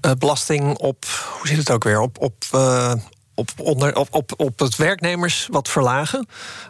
uh, 0.06 0.12
belasting 0.18 0.76
op. 0.76 1.04
Hoe 1.38 1.48
zit 1.48 1.56
het 1.56 1.70
ook 1.70 1.84
weer? 1.84 2.00
Op, 2.00 2.18
op, 2.20 2.44
uh, 2.54 2.92
op, 3.34 3.50
onder, 3.56 3.96
op, 3.96 4.08
op, 4.10 4.32
op 4.36 4.58
het 4.58 4.76
werknemers 4.76 5.48
wat 5.50 5.68
verlagen. 5.68 6.26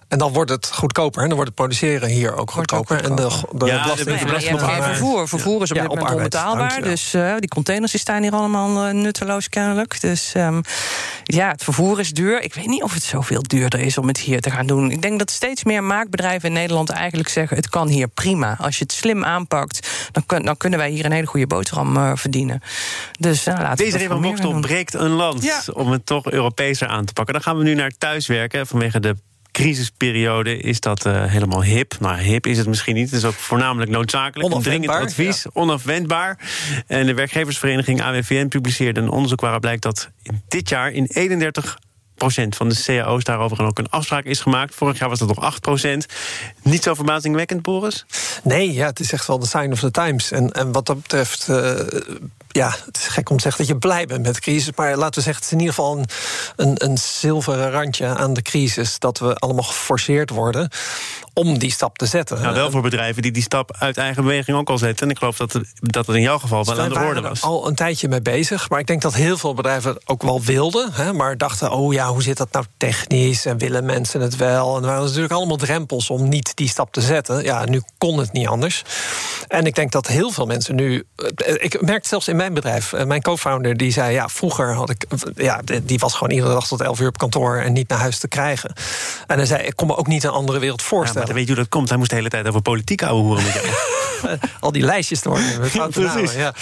En 0.08 0.18
dan 0.18 0.32
wordt 0.32 0.50
het 0.50 0.70
goedkoper. 0.72 1.22
En 1.22 1.28
dan 1.28 1.36
wordt 1.36 1.50
het 1.50 1.60
produceren 1.60 2.08
hier 2.08 2.36
ook 2.36 2.50
goedkoper. 2.50 3.04
En 3.04 3.14
de, 3.14 3.28
de 3.52 3.66
ja, 3.66 3.82
belasting, 3.82 4.60
de, 4.60 4.82
vervoer. 4.82 5.28
Vervoer 5.28 5.62
is 5.62 5.70
op 5.70 5.76
dit 5.76 5.88
moment 5.88 6.10
onbetaalbaar. 6.14 6.82
Dus 6.82 7.14
uh, 7.14 7.34
die 7.38 7.48
containers 7.48 7.90
die 7.90 8.00
staan 8.00 8.22
hier 8.22 8.32
allemaal 8.32 8.86
uh, 8.86 8.92
nutteloos 8.92 9.48
kennelijk. 9.48 10.00
Dus 10.00 10.32
um, 10.36 10.60
ja, 11.24 11.48
het 11.48 11.64
vervoer 11.64 12.00
is 12.00 12.12
duur. 12.12 12.42
Ik 12.42 12.54
weet 12.54 12.66
niet 12.66 12.82
of 12.82 12.94
het 12.94 13.02
zoveel 13.02 13.42
duurder 13.42 13.80
is 13.80 13.98
om 13.98 14.08
het 14.08 14.18
hier 14.18 14.40
te 14.40 14.50
gaan 14.50 14.66
doen. 14.66 14.90
Ik 14.90 15.02
denk 15.02 15.18
dat 15.18 15.30
steeds 15.30 15.64
meer 15.64 15.84
maakbedrijven 15.84 16.48
in 16.48 16.54
Nederland 16.54 16.90
eigenlijk 16.90 17.28
zeggen... 17.28 17.56
het 17.56 17.68
kan 17.68 17.88
hier 17.88 18.08
prima. 18.08 18.56
Als 18.60 18.78
je 18.78 18.82
het 18.82 18.92
slim 18.92 19.24
aanpakt, 19.24 19.88
dan, 20.12 20.26
kun, 20.26 20.44
dan 20.44 20.56
kunnen 20.56 20.78
wij 20.78 20.90
hier 20.90 21.04
een 21.04 21.12
hele 21.12 21.26
goede 21.26 21.46
boterham 21.46 21.96
uh, 21.96 22.12
verdienen. 22.14 22.62
Dus 23.18 23.46
uh, 23.46 23.54
laten 23.58 23.84
Deze 23.84 23.98
Reva 23.98 24.16
Mokstel 24.16 24.60
breekt 24.60 24.94
een 24.94 25.10
land 25.10 25.42
ja. 25.42 25.60
om 25.72 25.90
het 25.90 26.06
toch 26.06 26.30
Europeeser 26.30 26.88
aan 26.88 27.04
te 27.04 27.12
pakken. 27.12 27.34
Dan 27.34 27.42
gaan 27.42 27.56
we 27.56 27.64
nu 27.64 27.74
naar 27.74 27.92
thuiswerken 27.98 28.66
vanwege 28.66 29.00
de 29.00 29.16
crisisperiode 29.58 30.58
is 30.58 30.80
dat 30.80 31.06
uh, 31.06 31.24
helemaal 31.24 31.62
hip. 31.62 31.96
Nou, 32.00 32.18
hip 32.18 32.46
is 32.46 32.58
het 32.58 32.66
misschien 32.66 32.94
niet. 32.94 33.10
Het 33.10 33.18
is 33.18 33.24
ook 33.24 33.34
voornamelijk 33.34 33.90
noodzakelijk. 33.90 34.54
Een 34.54 34.62
dringend 34.62 34.92
advies, 34.92 35.42
ja. 35.42 35.50
onafwendbaar. 35.52 36.38
En 36.86 37.06
de 37.06 37.14
werkgeversvereniging 37.14 38.02
AWVN 38.02 38.48
publiceerde 38.48 39.00
een 39.00 39.10
onderzoek 39.10 39.40
waaruit 39.40 39.60
blijkt 39.60 39.82
dat 39.82 40.10
dit 40.48 40.68
jaar 40.68 40.92
in 40.92 41.08
31% 41.14 41.62
van 42.48 42.68
de 42.68 42.82
cao's 42.84 43.24
daarover 43.24 43.64
ook 43.64 43.78
een 43.78 43.90
afspraak 43.90 44.24
is 44.24 44.40
gemaakt. 44.40 44.74
Vorig 44.74 44.98
jaar 44.98 45.08
was 45.08 45.18
dat 45.18 45.34
nog 45.36 45.58
8% 45.84 45.88
Niet 46.62 46.82
zo 46.82 46.94
verbazingwekkend, 46.94 47.62
Boris? 47.62 48.06
Nee, 48.42 48.72
ja, 48.72 48.86
het 48.86 49.00
is 49.00 49.12
echt 49.12 49.26
wel 49.26 49.38
de 49.38 49.46
sign 49.46 49.72
of 49.72 49.80
the 49.80 49.90
times. 49.90 50.30
En, 50.30 50.50
en 50.50 50.72
wat 50.72 50.86
dat 50.86 51.02
betreft 51.02 51.48
uh, 51.50 51.80
ja, 52.58 52.74
het 52.84 52.96
is 52.96 53.06
gek 53.06 53.30
om 53.30 53.36
te 53.36 53.42
zeggen 53.42 53.66
dat 53.66 53.74
je 53.74 53.78
blij 53.78 54.06
bent 54.06 54.22
met 54.22 54.34
de 54.34 54.40
crisis. 54.40 54.72
Maar 54.76 54.96
laten 54.96 55.14
we 55.14 55.20
zeggen, 55.20 55.34
het 55.34 55.44
is 55.44 55.52
in 55.52 55.58
ieder 55.58 55.74
geval 55.74 55.98
een, 55.98 56.06
een, 56.56 56.74
een 56.90 56.98
zilveren 56.98 57.70
randje 57.70 58.06
aan 58.06 58.32
de 58.32 58.42
crisis. 58.42 58.98
Dat 58.98 59.18
we 59.18 59.34
allemaal 59.34 59.62
geforceerd 59.62 60.30
worden 60.30 60.70
om 61.38 61.58
die 61.58 61.70
stap 61.70 61.98
te 61.98 62.06
zetten. 62.06 62.40
Nou, 62.40 62.54
wel 62.54 62.70
voor 62.70 62.82
bedrijven 62.82 63.22
die 63.22 63.32
die 63.32 63.42
stap 63.42 63.76
uit 63.78 63.96
eigen 63.96 64.22
beweging 64.22 64.56
ook 64.56 64.68
al 64.68 64.78
zetten. 64.78 65.06
En 65.06 65.12
ik 65.12 65.18
geloof 65.18 65.36
dat 65.36 65.52
het, 65.52 65.72
dat 65.74 66.06
het 66.06 66.16
in 66.16 66.22
jouw 66.22 66.38
geval 66.38 66.64
wel 66.64 66.80
aan 66.80 66.88
de 66.88 66.98
orde 66.98 67.20
was. 67.20 67.42
al 67.42 67.68
een 67.68 67.74
tijdje 67.74 68.08
mee 68.08 68.22
bezig. 68.22 68.68
Maar 68.68 68.80
ik 68.80 68.86
denk 68.86 69.02
dat 69.02 69.14
heel 69.14 69.38
veel 69.38 69.54
bedrijven 69.54 69.94
het 69.94 70.02
ook 70.06 70.22
wel 70.22 70.42
wilden. 70.42 70.92
Hè, 70.92 71.12
maar 71.12 71.36
dachten, 71.36 71.70
oh 71.70 71.92
ja, 71.92 72.08
hoe 72.08 72.22
zit 72.22 72.36
dat 72.36 72.52
nou 72.52 72.64
technisch? 72.76 73.46
En 73.46 73.58
willen 73.58 73.84
mensen 73.84 74.20
het 74.20 74.36
wel? 74.36 74.76
En 74.76 74.82
er 74.82 74.88
waren 74.88 75.04
natuurlijk 75.04 75.32
allemaal 75.32 75.56
drempels 75.56 76.10
om 76.10 76.28
niet 76.28 76.56
die 76.56 76.68
stap 76.68 76.92
te 76.92 77.00
zetten. 77.00 77.42
Ja, 77.42 77.64
nu 77.64 77.82
kon 77.98 78.18
het 78.18 78.32
niet 78.32 78.46
anders. 78.46 78.82
En 79.48 79.66
ik 79.66 79.74
denk 79.74 79.92
dat 79.92 80.06
heel 80.06 80.30
veel 80.30 80.46
mensen 80.46 80.74
nu... 80.74 81.04
Eh, 81.16 81.54
ik 81.58 81.80
merk 81.80 82.06
zelfs 82.06 82.28
in 82.28 82.36
mijn 82.36 82.47
bedrijf. 82.54 82.92
Eh, 82.92 83.04
mijn 83.04 83.22
co-founder 83.22 83.76
die 83.76 83.92
zei, 83.92 84.12
ja, 84.12 84.28
vroeger 84.28 84.74
had 84.74 84.90
ik... 84.90 85.04
Ja, 85.34 85.60
die 85.82 85.98
was 85.98 86.14
gewoon 86.14 86.34
iedere 86.34 86.52
dag 86.52 86.66
tot 86.66 86.80
11 86.80 87.00
uur 87.00 87.08
op 87.08 87.18
kantoor... 87.18 87.56
en 87.56 87.72
niet 87.72 87.88
naar 87.88 87.98
huis 87.98 88.18
te 88.18 88.28
krijgen. 88.28 88.72
En 89.26 89.36
hij 89.36 89.46
zei, 89.46 89.62
ik 89.62 89.76
kon 89.76 89.86
me 89.86 89.96
ook 89.96 90.06
niet 90.06 90.24
een 90.24 90.30
andere 90.30 90.58
wereld 90.58 90.82
voorstellen. 90.82 91.28
Ja, 91.28 91.34
weet 91.34 91.46
je 91.46 91.52
hoe 91.52 91.62
dat 91.62 91.68
komt? 91.68 91.88
Hij 91.88 91.98
moest 91.98 92.10
de 92.10 92.16
hele 92.16 92.28
tijd 92.28 92.48
over 92.48 92.62
politiek 92.62 93.02
ouwe 93.02 93.22
horen 93.22 93.42
met 93.42 93.52
jou. 93.52 93.66
Al 94.60 94.72
die 94.72 94.82
lijstjes 94.82 95.20
te 95.20 95.28
worden. 95.28 95.46
Precies. 95.90 96.34
ja. 96.34 96.54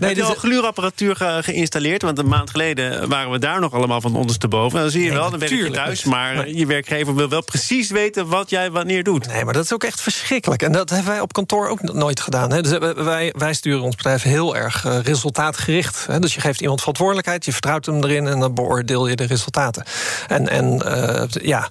Nee, 0.00 0.14
dus 0.14 0.24
al 0.24 0.34
gluurapparatuur 0.34 1.16
ge 1.16 1.38
geïnstalleerd? 1.42 2.02
Want 2.02 2.18
een 2.18 2.28
maand 2.28 2.50
geleden 2.50 3.08
waren 3.08 3.30
we 3.30 3.38
daar 3.38 3.60
nog 3.60 3.72
allemaal 3.72 4.00
van 4.00 4.16
ondersteboven. 4.16 4.80
Dan 4.80 4.90
zie 4.90 5.04
je 5.04 5.12
wel, 5.12 5.30
dan 5.30 5.38
werk 5.38 5.52
je 5.52 5.70
thuis. 5.70 6.04
Maar 6.04 6.48
je 6.48 6.66
werkgever 6.66 7.14
wil 7.14 7.28
wel 7.28 7.42
precies 7.42 7.90
weten 7.90 8.28
wat 8.28 8.50
jij 8.50 8.70
wanneer 8.70 9.02
doet. 9.02 9.26
Nee, 9.26 9.44
maar 9.44 9.54
dat 9.54 9.64
is 9.64 9.72
ook 9.72 9.84
echt 9.84 10.00
verschrikkelijk. 10.00 10.62
En 10.62 10.72
dat 10.72 10.90
hebben 10.90 11.10
wij 11.12 11.20
op 11.20 11.32
kantoor 11.32 11.68
ook 11.68 11.82
nooit 11.82 12.20
gedaan. 12.20 12.52
Hè. 12.52 12.62
Dus 12.62 12.72
eh, 12.72 12.90
wij, 12.90 13.34
wij 13.36 13.54
sturen 13.54 13.82
ons 13.82 13.96
bedrijf 13.96 14.22
heel 14.22 14.56
erg 14.56 14.84
uh, 14.84 14.98
resultaatgericht. 14.98 16.06
Hè. 16.06 16.18
Dus 16.18 16.34
je 16.34 16.40
geeft 16.40 16.60
iemand 16.60 16.78
verantwoordelijkheid, 16.78 17.44
je 17.44 17.52
vertrouwt 17.52 17.86
hem 17.86 18.04
erin... 18.04 18.26
en 18.26 18.40
dan 18.40 18.54
beoordeel 18.54 19.06
je 19.08 19.16
de 19.16 19.24
resultaten. 19.24 19.84
En, 20.28 20.48
en 20.48 20.82
uh, 20.84 21.22
ja, 21.42 21.68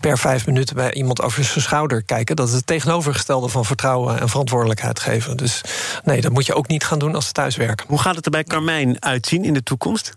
per 0.00 0.18
vijf 0.18 0.46
minuten 0.46 0.76
bij 0.76 0.92
iemand 0.92 1.22
over 1.22 1.44
zijn 1.44 1.64
schouder 1.64 2.02
kijken... 2.02 2.36
dat 2.36 2.48
is 2.48 2.54
het 2.54 2.66
tegenovergestelde 2.66 3.48
van 3.48 3.64
vertrouwen 3.64 4.20
en 4.20 4.28
verantwoordelijkheid 4.28 4.75
verantwoordelijkheid 4.76 5.00
geven. 5.00 5.36
Dus 5.36 5.60
nee, 6.04 6.20
dat 6.20 6.32
moet 6.32 6.46
je 6.46 6.54
ook 6.54 6.68
niet 6.68 6.84
gaan 6.84 6.98
doen 6.98 7.14
als 7.14 7.26
ze 7.26 7.32
thuiswerken. 7.32 7.86
Hoe 7.88 7.98
gaat 7.98 8.16
het 8.16 8.24
er 8.24 8.30
bij 8.30 8.44
Carmijn 8.44 9.02
uitzien 9.02 9.44
in 9.44 9.54
de 9.54 9.62
toekomst? 9.62 10.16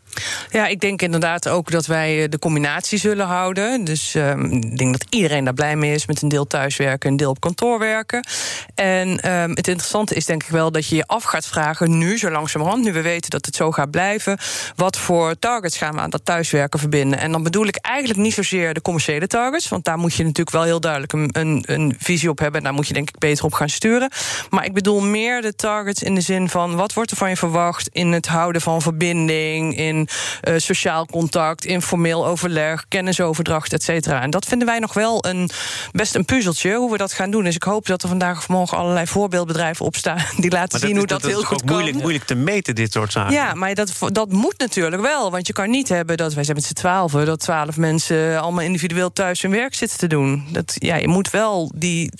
Ja, 0.51 0.67
ik 0.67 0.79
denk 0.79 1.01
inderdaad 1.01 1.47
ook 1.47 1.71
dat 1.71 1.85
wij 1.85 2.23
eh, 2.23 2.29
de 2.29 2.39
combinatie 2.39 2.99
zullen 2.99 3.25
houden. 3.25 3.83
Dus 3.83 4.13
um, 4.15 4.51
ik 4.51 4.77
denk 4.77 4.91
dat 4.99 5.05
iedereen 5.09 5.43
daar 5.43 5.53
blij 5.53 5.75
mee 5.75 5.93
is 5.93 6.05
met 6.05 6.21
een 6.21 6.29
deel 6.29 6.47
thuiswerken 6.47 7.05
en 7.05 7.11
een 7.11 7.17
deel 7.17 7.29
op 7.29 7.39
kantoor 7.39 7.79
werken. 7.79 8.27
En 8.75 9.31
um, 9.33 9.49
het 9.49 9.67
interessante 9.67 10.15
is 10.15 10.25
denk 10.25 10.43
ik 10.43 10.49
wel 10.49 10.71
dat 10.71 10.87
je 10.87 10.95
je 10.95 11.07
af 11.07 11.23
gaat 11.23 11.45
vragen, 11.45 11.97
nu 11.97 12.17
zo 12.17 12.31
langzamerhand, 12.31 12.83
nu 12.83 12.93
we 12.93 13.01
weten 13.01 13.29
dat 13.29 13.45
het 13.45 13.55
zo 13.55 13.71
gaat 13.71 13.91
blijven, 13.91 14.37
wat 14.75 14.97
voor 14.97 15.39
targets 15.39 15.77
gaan 15.77 15.93
we 15.93 15.99
aan 15.99 16.09
dat 16.09 16.25
thuiswerken 16.25 16.79
verbinden? 16.79 17.19
En 17.19 17.31
dan 17.31 17.43
bedoel 17.43 17.67
ik 17.67 17.75
eigenlijk 17.75 18.19
niet 18.19 18.33
zozeer 18.33 18.73
de 18.73 18.81
commerciële 18.81 19.27
targets, 19.27 19.67
want 19.67 19.85
daar 19.85 19.97
moet 19.97 20.13
je 20.13 20.23
natuurlijk 20.23 20.55
wel 20.55 20.63
heel 20.63 20.79
duidelijk 20.79 21.13
een, 21.13 21.29
een, 21.31 21.63
een 21.65 21.95
visie 21.99 22.29
op 22.29 22.39
hebben. 22.39 22.57
En 22.59 22.65
daar 22.65 22.73
moet 22.73 22.87
je 22.87 22.93
denk 22.93 23.09
ik 23.09 23.17
beter 23.17 23.45
op 23.45 23.53
gaan 23.53 23.69
sturen. 23.69 24.11
Maar 24.49 24.65
ik 24.65 24.73
bedoel 24.73 25.01
meer 25.01 25.41
de 25.41 25.55
targets 25.55 26.03
in 26.03 26.15
de 26.15 26.21
zin 26.21 26.49
van 26.49 26.75
wat 26.75 26.93
wordt 26.93 27.11
er 27.11 27.17
van 27.17 27.29
je 27.29 27.35
verwacht 27.35 27.89
in 27.91 28.11
het 28.11 28.27
houden 28.27 28.61
van 28.61 28.81
verbinding, 28.81 29.77
in 29.77 30.07
uh, 30.47 30.53
sociaal 30.57 31.05
contact, 31.05 31.65
informeel 31.65 32.27
overleg, 32.27 32.85
kennisoverdracht, 32.87 33.73
et 33.73 33.83
cetera. 33.83 34.21
En 34.21 34.29
dat 34.29 34.45
vinden 34.45 34.67
wij 34.67 34.79
nog 34.79 34.93
wel 34.93 35.25
een, 35.25 35.49
best 35.91 36.15
een 36.15 36.25
puzzeltje 36.25 36.75
hoe 36.75 36.91
we 36.91 36.97
dat 36.97 37.13
gaan 37.13 37.31
doen. 37.31 37.43
Dus 37.43 37.55
ik 37.55 37.63
hoop 37.63 37.85
dat 37.85 38.03
er 38.03 38.09
vandaag 38.09 38.37
of 38.37 38.47
morgen 38.47 38.77
allerlei 38.77 39.07
voorbeeldbedrijven 39.07 39.85
opstaan 39.85 40.25
die 40.37 40.51
laten 40.51 40.79
zien 40.79 40.97
hoe 40.97 41.07
dat, 41.07 41.21
dat 41.21 41.31
heel 41.31 41.43
goed 41.43 41.63
kan. 41.63 41.75
Moeilijk, 41.75 41.97
moeilijk 41.97 42.25
te 42.25 42.35
meten, 42.35 42.75
dit 42.75 42.91
soort 42.91 43.11
zaken. 43.11 43.33
Ja, 43.33 43.53
maar 43.53 43.75
dat, 43.75 43.93
dat 44.07 44.31
moet 44.31 44.57
natuurlijk 44.57 45.01
wel. 45.01 45.31
Want 45.31 45.47
je 45.47 45.53
kan 45.53 45.69
niet 45.69 45.89
hebben 45.89 46.17
dat 46.17 46.33
wij 46.33 46.43
zijn 46.43 46.55
met 46.55 46.65
z'n 46.65 46.73
twaalf, 46.73 47.11
dat 47.11 47.39
twaalf 47.39 47.77
mensen 47.77 48.41
allemaal 48.41 48.63
individueel 48.63 49.13
thuis 49.13 49.41
hun 49.41 49.51
werk 49.51 49.73
zitten 49.73 49.97
te 49.97 50.07
doen. 50.07 50.47
Dat, 50.51 50.75
ja, 50.75 50.95
je 50.95 51.07
moet 51.07 51.29
wel 51.29 51.71
die, 51.75 52.11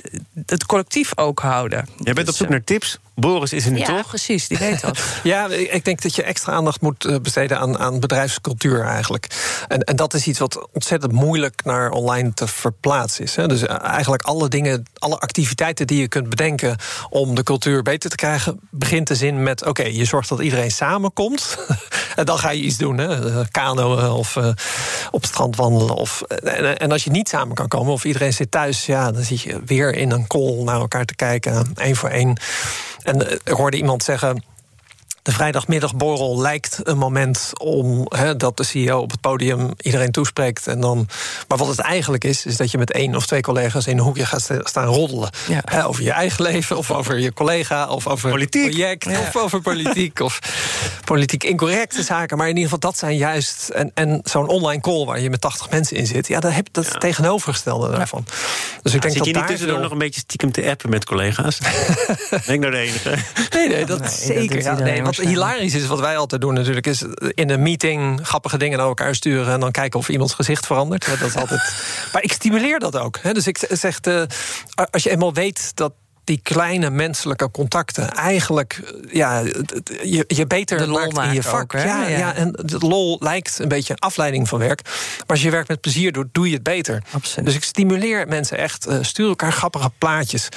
het 0.46 0.66
collectief 0.66 1.18
ook 1.18 1.40
houden. 1.40 1.88
Jij 1.98 2.14
bent 2.26 2.30
op 2.30 2.36
zoek 2.36 2.50
naar 2.50 2.64
tips 2.64 3.00
Boris 3.20 3.54
is 3.54 3.66
er 3.66 3.72
nu 3.72 3.78
ja, 3.78 3.86
toch? 3.86 3.96
Ja, 3.96 4.04
precies, 4.04 4.48
die 4.48 4.58
weet 4.58 4.82
dat. 4.82 5.00
ja, 5.24 5.48
ik 5.48 5.86
denk 5.86 6.02
dat 6.02 6.16
je 6.16 6.24
extra 6.24 6.52
aandacht 6.54 6.82
moet 6.82 7.06
eh, 7.06 7.16
besteden 7.22 7.60
aan, 7.60 7.78
aan 7.78 8.00
bedrijfscultuur 8.00 8.82
eigenlijk. 8.82 9.28
En, 9.68 9.84
en 9.84 9.96
dat 9.96 10.14
is 10.14 10.28
iets 10.28 10.40
wat 10.40 10.68
ontzettend 10.74 11.12
moeilijk 11.12 11.64
naar 11.64 11.92
online 11.92 12.34
te 12.34 12.48
verplaatsen 12.48 13.24
is. 13.24 13.36
Hè. 13.36 13.48
Dus 13.48 13.62
eh, 13.62 13.84
eigenlijk 13.84 14.24
alle 14.24 14.48
dingen, 14.48 14.86
alle 14.98 15.18
activiteiten 15.20 15.88
die 15.88 16.00
je 16.00 16.08
kunt 16.08 16.30
bedenken 16.30 16.78
om 17.10 17.36
de 17.36 17.44
cultuur 17.44 17.82
beter 17.82 18.10
te 18.10 18.16
krijgen, 18.16 18.60
begint 18.70 19.08
de 19.08 19.16
zin 19.16 19.44
met: 19.44 19.66
oké, 19.66 19.84
je 19.84 20.06
zorgt 20.06 20.30
dat 20.30 20.40
iedereen 20.40 20.72
samenkomt. 20.72 21.58
en 22.16 22.26
dan 22.26 22.40
ga 22.40 22.50
je 22.50 22.62
iets 22.62 22.78
doen. 22.78 22.98
Hè. 22.98 23.40
Eh, 23.40 23.46
kanoën 23.52 24.10
of 24.12 24.36
uh, 24.36 24.48
op 25.12 25.22
het 25.22 25.30
strand 25.30 25.56
wandelen. 25.56 25.96
Of, 25.96 26.22
en, 26.22 26.80
en, 26.80 26.92
als 26.92 27.04
je 27.04 27.12
niet 27.12 27.30
samen 27.30 27.56
kan 27.56 27.68
komen 27.68 27.94
of 27.94 28.06
iedereen 28.06 28.34
zit 28.34 28.52
thuis, 28.52 28.86
ja, 28.86 29.12
dan 29.12 29.24
zit 29.24 29.42
je 29.42 29.62
weer 29.66 29.96
in 29.96 30.12
een 30.12 30.28
call 30.28 30.64
naar 30.64 30.80
elkaar 30.80 31.06
te 31.06 31.16
kijken, 31.16 31.72
één 31.76 31.96
voor 31.96 32.10
één. 32.10 32.38
En 33.10 33.32
ik 33.32 33.54
hoorde 33.54 33.78
iemand 33.78 34.04
zeggen. 34.04 34.44
De 35.30 35.36
vrijdagmiddagborrel 35.36 36.42
lijkt 36.42 36.80
een 36.84 36.98
moment 36.98 37.52
om 37.58 38.06
he, 38.16 38.36
dat 38.36 38.58
de 38.58 38.64
CEO 38.64 39.00
op 39.00 39.12
het 39.12 39.22
podium 39.22 39.72
iedereen 39.82 40.12
toespreekt. 40.12 40.68
En 40.68 40.80
dan, 40.80 41.08
maar 41.48 41.58
wat 41.58 41.68
het 41.68 41.80
eigenlijk 41.80 42.24
is, 42.24 42.46
is 42.46 42.58
dat 42.58 42.72
je 42.72 42.78
met 42.78 42.92
één 42.92 43.16
of 43.16 43.26
twee 43.26 43.42
collega's 43.42 43.88
in 43.88 43.98
een 43.98 44.04
hoekje 44.04 44.26
gaat 44.26 44.50
staan 44.64 44.86
roddelen. 44.86 45.30
Ja. 45.48 45.84
over 45.84 46.04
je 46.04 46.12
eigen 46.12 46.44
leven, 46.44 46.78
of 46.78 46.92
over 46.92 47.20
je 47.20 47.34
collega, 47.34 47.88
of 47.88 48.08
over 48.08 48.30
politiek. 48.30 48.64
het 48.64 48.72
project, 48.72 49.04
ja. 49.04 49.20
of 49.20 49.36
over 49.36 49.62
politiek, 49.62 50.20
of 50.20 50.40
politiek 51.06 51.44
incorrecte 51.44 52.04
zaken. 52.04 52.38
Maar 52.38 52.48
in 52.48 52.56
ieder 52.56 52.72
geval, 52.72 52.90
dat 52.90 52.98
zijn 52.98 53.18
juist. 53.18 53.70
En, 53.70 53.92
en 53.94 54.20
zo'n 54.24 54.48
online 54.48 54.82
call 54.82 55.06
waar 55.06 55.20
je 55.20 55.30
met 55.30 55.42
80 55.42 55.70
mensen 55.70 55.98
in 55.98 56.08
zit, 56.08 56.28
ja, 56.28 56.40
dat 56.40 56.52
heb 56.54 56.68
dat 56.72 56.86
ja. 56.86 56.98
tegenovergestelde 56.98 57.92
daarvan. 57.92 58.26
Dus 58.82 58.94
ik 58.94 59.02
denk 59.02 59.14
zit 59.14 59.24
dat 59.24 59.34
je 59.34 59.40
niet 59.40 59.48
tussendoor 59.48 59.76
veel... 59.76 59.84
nog 59.84 59.92
een 59.92 59.98
beetje 59.98 60.20
stiekem 60.20 60.52
te 60.52 60.70
appen 60.70 60.90
met 60.90 61.06
collega's? 61.06 61.60
ben 62.30 62.54
ik 62.56 62.60
nou 62.60 62.72
de 62.72 62.78
enige? 62.78 63.16
Nee, 63.50 63.68
nee, 63.68 63.86
dat 63.86 64.00
nee, 64.00 64.10
zeker. 64.10 64.64
Dat 64.64 64.80
nee, 64.80 65.02
hilarisch 65.20 65.74
is, 65.74 65.86
wat 65.86 66.00
wij 66.00 66.18
altijd 66.18 66.42
doen 66.42 66.54
natuurlijk, 66.54 66.88
is 66.88 67.04
in 67.34 67.50
een 67.50 67.62
meeting 67.62 68.20
grappige 68.28 68.58
dingen 68.58 68.78
naar 68.78 68.88
elkaar 68.88 69.16
sturen 69.16 69.54
en 69.54 69.60
dan 69.60 69.72
kijken 69.72 70.00
of 70.00 70.10
iemands 70.10 70.34
gezicht 70.34 70.66
verandert. 70.66 71.20
Dat 71.20 71.30
is 71.30 71.36
altijd. 71.36 71.74
maar 72.14 72.24
ik 72.24 72.32
stimuleer 72.32 72.80
dat 72.80 72.98
ook. 72.98 73.20
Hè. 73.22 73.34
Dus 73.34 73.48
ik 73.48 73.68
zeg, 73.70 74.00
uh, 74.08 74.24
als 74.92 75.04
je 75.04 75.10
eenmaal 75.10 75.34
weet 75.34 75.72
dat 75.76 75.94
die 76.30 76.40
kleine 76.44 76.90
menselijke 76.90 77.52
contacten 77.52 78.12
eigenlijk 78.12 78.94
ja, 79.12 79.40
je, 80.04 80.24
je 80.28 80.48
beter 80.48 80.90
maakt 80.90 81.18
in 81.18 81.34
je 81.34 81.44
vak. 81.44 81.62
Ook, 81.62 81.82
ja, 81.82 82.08
ja, 82.08 82.18
ja. 82.18 82.36
en 82.36 82.52
de 82.52 82.78
lol 82.80 83.18
lijkt 83.20 83.60
een 83.60 83.68
beetje 83.68 83.96
afleiding 83.96 84.48
van 84.48 84.60
werk. 84.60 84.82
Maar 84.84 85.26
als 85.28 85.42
je 85.42 85.50
werk 85.50 85.68
met 85.68 85.82
plezier 85.82 86.12
doet, 86.12 86.28
doe 86.32 86.48
je 86.48 86.54
het 86.54 86.64
beter. 86.64 87.04
Absoluut. 87.12 87.46
Dus 87.46 87.56
ik 87.56 87.64
stimuleer 87.64 88.28
mensen 88.28 88.58
echt. 88.58 88.88
Uh, 88.88 88.98
stuur 89.02 89.28
elkaar 89.28 89.52
grappige 89.52 89.92
plaatjes 89.98 90.50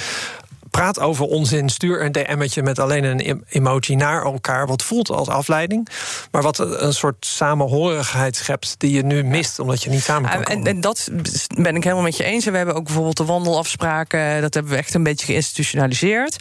praat 0.73 1.01
over 1.01 1.25
onzin. 1.25 1.69
Stuur 1.69 2.05
een 2.05 2.13
DM'tje 2.13 2.63
met 2.63 2.79
alleen 2.79 3.05
een 3.05 3.45
emoji 3.49 3.95
naar 3.97 4.25
elkaar. 4.25 4.67
Wat 4.67 4.83
voelt 4.83 5.11
als 5.11 5.29
afleiding. 5.29 5.89
Maar 6.31 6.43
wat 6.43 6.59
een 6.59 6.95
soort 6.95 7.27
samenhorigheid 7.27 8.37
schept 8.37 8.75
die 8.79 8.93
je 8.93 9.03
nu 9.03 9.25
mist. 9.25 9.59
Omdat 9.59 9.83
je 9.83 9.91
niet 9.91 10.03
samen 10.03 10.31
kan 10.31 10.45
en, 10.45 10.65
en, 10.65 10.81
dat 10.81 11.09
ben 11.57 11.77
ik 11.77 11.83
helemaal 11.83 12.05
met 12.05 12.17
je 12.17 12.25
eens. 12.25 12.47
En 12.47 12.51
we 12.51 12.57
hebben 12.57 12.75
ook 12.75 12.85
bijvoorbeeld 12.85 13.17
de 13.17 13.25
wandelafspraken. 13.25 14.41
Dat 14.41 14.55
hebben 14.55 14.73
we 14.73 14.79
echt 14.79 14.95
een 14.95 15.03
beetje 15.03 15.27
geïnstitutionaliseerd. 15.27 16.37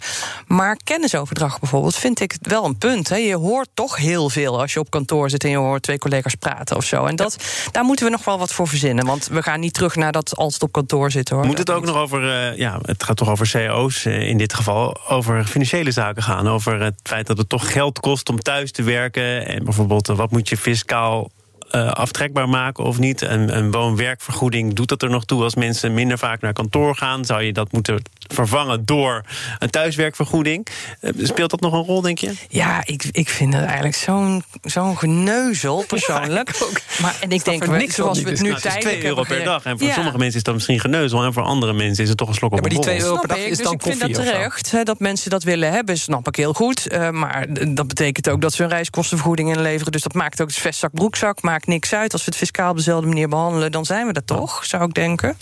Maar 0.46 0.76
kennisoverdracht 0.84 1.60
bijvoorbeeld 1.60 1.96
vind 1.96 2.20
ik 2.20 2.36
wel 2.40 2.64
een 2.64 2.78
punt. 2.78 3.08
Hè. 3.08 3.16
Je 3.16 3.36
hoort 3.36 3.68
toch 3.74 3.96
heel 3.96 4.30
veel 4.30 4.60
als 4.60 4.72
je 4.72 4.80
op 4.80 4.90
kantoor 4.90 5.30
zit... 5.30 5.44
en 5.44 5.50
je 5.50 5.56
hoort 5.56 5.82
twee 5.82 5.98
collega's 5.98 6.34
praten 6.34 6.76
of 6.76 6.84
zo. 6.84 7.04
En 7.04 7.16
dat, 7.16 7.36
daar 7.72 7.84
moeten 7.84 8.04
we 8.04 8.10
nog 8.10 8.24
wel 8.24 8.38
wat 8.38 8.52
voor 8.52 8.68
verzinnen. 8.68 9.06
Want 9.06 9.26
we 9.26 9.42
gaan 9.42 9.60
niet 9.60 9.74
terug 9.74 9.96
naar 9.96 10.12
dat 10.12 10.36
als 10.36 10.54
het 10.54 10.62
op 10.62 10.72
kantoor 10.72 11.10
zit. 11.10 11.28
Hoor. 11.28 11.46
Moet 11.46 11.58
het 11.58 11.70
ook 11.70 11.84
nog 11.84 11.96
over... 11.96 12.22
Uh, 12.22 12.58
ja, 12.58 12.78
het 12.82 13.04
gaat 13.04 13.16
toch 13.16 13.30
over 13.30 13.46
CEO's 13.46 14.06
in 14.26 14.38
dit 14.38 14.54
geval 14.54 14.96
over 15.08 15.44
financiële 15.44 15.90
zaken 15.90 16.22
gaan. 16.22 16.48
Over 16.48 16.80
het 16.80 17.00
feit 17.02 17.26
dat 17.26 17.38
het 17.38 17.48
toch 17.48 17.72
geld 17.72 18.00
kost 18.00 18.28
om 18.28 18.38
thuis 18.38 18.72
te 18.72 18.82
werken. 18.82 19.46
En 19.46 19.64
bijvoorbeeld, 19.64 20.06
wat 20.06 20.30
moet 20.30 20.48
je 20.48 20.56
fiscaal 20.56 21.30
uh, 21.74 21.90
aftrekbaar 21.90 22.48
maken 22.48 22.84
of 22.84 22.98
niet? 22.98 23.20
Een, 23.20 23.56
een 23.56 23.70
woon-werkvergoeding, 23.70 24.74
doet 24.74 24.88
dat 24.88 25.02
er 25.02 25.10
nog 25.10 25.24
toe 25.24 25.42
als 25.42 25.54
mensen 25.54 25.94
minder 25.94 26.18
vaak 26.18 26.40
naar 26.40 26.52
kantoor 26.52 26.94
gaan? 26.94 27.24
Zou 27.24 27.42
je 27.42 27.52
dat 27.52 27.72
moeten 27.72 28.02
vervangen 28.32 28.84
door 28.84 29.24
een 29.58 29.70
thuiswerkvergoeding? 29.70 30.66
Uh, 31.00 31.10
speelt 31.26 31.50
dat 31.50 31.60
nog 31.60 31.72
een 31.72 31.84
rol, 31.84 32.00
denk 32.00 32.18
je? 32.18 32.32
Ja, 32.48 32.82
ik, 32.84 33.04
ik 33.12 33.28
vind 33.28 33.54
het 33.54 33.64
eigenlijk 33.64 33.94
zo'n 33.94 34.44
zo'n 34.62 34.98
geneuzel, 34.98 35.84
persoonlijk. 35.86 36.56
Ja, 36.58 36.66
ook. 36.66 36.80
Maar, 37.00 37.16
en 37.20 37.30
ik 37.30 37.44
denk, 37.44 37.66
niks 37.66 37.94
zoals 37.94 38.22
we 38.22 38.30
het 38.30 38.40
nu 38.40 38.48
nou, 38.48 38.62
het 38.62 38.76
is 38.76 38.80
2 38.80 39.04
euro 39.04 39.22
per 39.22 39.44
dag. 39.44 39.64
En 39.64 39.78
voor 39.78 39.88
ja. 39.88 39.94
sommige 39.94 40.18
mensen 40.18 40.36
is 40.36 40.42
dat 40.42 40.54
misschien 40.54 40.80
geneuzel... 40.80 41.24
en 41.24 41.32
voor 41.32 41.42
andere 41.42 41.72
mensen 41.72 42.02
is 42.02 42.08
het 42.08 42.18
toch 42.18 42.28
een 42.28 42.34
slok 42.34 42.52
op 42.52 42.56
ja, 42.56 42.62
maar 42.62 42.70
die 42.70 42.80
2 42.80 43.00
euro 43.00 43.18
per 43.18 43.28
dag 43.28 43.38
is 43.38 43.56
dus 43.56 43.66
dan 43.66 43.72
ik 43.72 43.82
vind 43.82 44.00
dat 44.00 44.14
terecht, 44.14 44.70
hè, 44.70 44.82
dat 44.82 44.98
mensen 44.98 45.30
dat 45.30 45.42
willen 45.42 45.72
hebben, 45.72 45.98
snap 45.98 46.28
ik 46.28 46.36
heel 46.36 46.52
goed. 46.52 46.92
Uh, 46.92 47.10
maar 47.10 47.46
dat 47.68 47.88
betekent 47.88 48.28
ook 48.28 48.40
dat 48.40 48.52
ze 48.52 48.62
een 48.62 48.68
reiskostenvergoeding 48.68 49.54
inleveren. 49.56 49.92
Dus 49.92 50.02
dat 50.02 50.14
maakt 50.14 50.40
ook 50.40 50.48
het 50.48 50.56
vestzak, 50.56 50.92
broekzak, 50.92 51.42
maakt 51.42 51.61
niks 51.66 51.94
uit... 51.94 52.12
als 52.12 52.24
we 52.24 52.30
het 52.30 52.38
fiscaal 52.38 52.70
op 52.70 52.76
dezelfde 52.76 53.06
manier 53.06 53.28
behandelen, 53.28 53.72
dan 53.72 53.84
zijn 53.84 54.06
we 54.06 54.12
er 54.12 54.24
toch, 54.24 54.64
zou 54.64 54.84
ik 54.84 54.94
denken. 54.94 55.36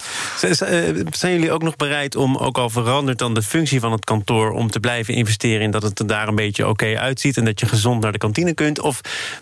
Zijn 1.11 1.33
jullie 1.33 1.53
ook 1.53 1.63
nog 1.63 1.77
bereid 1.77 2.17
om, 2.17 2.37
ook 2.37 2.59
al 2.59 2.71
verandert 2.71 3.19
dan 3.19 3.35
de 3.35 3.43
functie 3.43 3.81
van 3.81 3.93
het 3.93 4.05
kantoor, 4.05 4.51
om 4.51 4.71
te 4.71 4.81
blijven 4.81 5.15
investeren 5.15 5.61
in 5.61 5.71
dat 5.71 5.83
het 5.83 5.99
er 5.99 6.07
daar 6.07 6.29
een 6.29 6.35
beetje 6.35 6.69
oké 6.69 6.85
okay 6.85 6.97
uitziet 6.97 7.37
en 7.37 7.45
dat 7.45 7.61
je 7.61 7.67
gezond 7.67 8.03
naar 8.03 8.13
de 8.13 8.19
kantine 8.19 8.55
kunt? 8.55 8.81
Of 8.81 9.01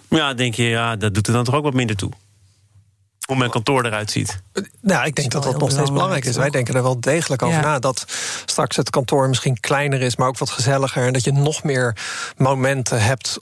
ja, 0.08 0.34
denk 0.34 0.54
je, 0.54 0.64
ja, 0.64 0.96
dat 0.96 1.14
doet 1.14 1.26
er 1.26 1.32
dan 1.32 1.44
toch 1.44 1.54
ook 1.54 1.64
wat 1.64 1.74
minder 1.74 1.96
toe? 1.96 2.12
Hoe 3.26 3.36
mijn 3.36 3.50
kantoor 3.50 3.84
eruit 3.84 4.10
ziet. 4.10 4.42
Nou, 4.80 5.06
ik 5.06 5.14
denk 5.14 5.30
dat 5.30 5.42
dat 5.42 5.58
nog 5.58 5.70
steeds 5.70 5.92
belangrijk 5.92 6.24
is. 6.24 6.36
Wij 6.36 6.50
denken 6.50 6.74
er 6.74 6.82
wel 6.82 7.00
degelijk 7.00 7.42
over 7.42 7.56
ja. 7.56 7.62
na. 7.62 7.78
Dat 7.78 8.04
straks 8.44 8.76
het 8.76 8.90
kantoor 8.90 9.28
misschien 9.28 9.60
kleiner 9.60 10.00
is, 10.00 10.16
maar 10.16 10.28
ook 10.28 10.38
wat 10.38 10.50
gezelliger. 10.50 11.06
En 11.06 11.12
dat 11.12 11.24
je 11.24 11.32
nog 11.32 11.62
meer 11.62 11.96
momenten 12.36 13.02
hebt 13.02 13.38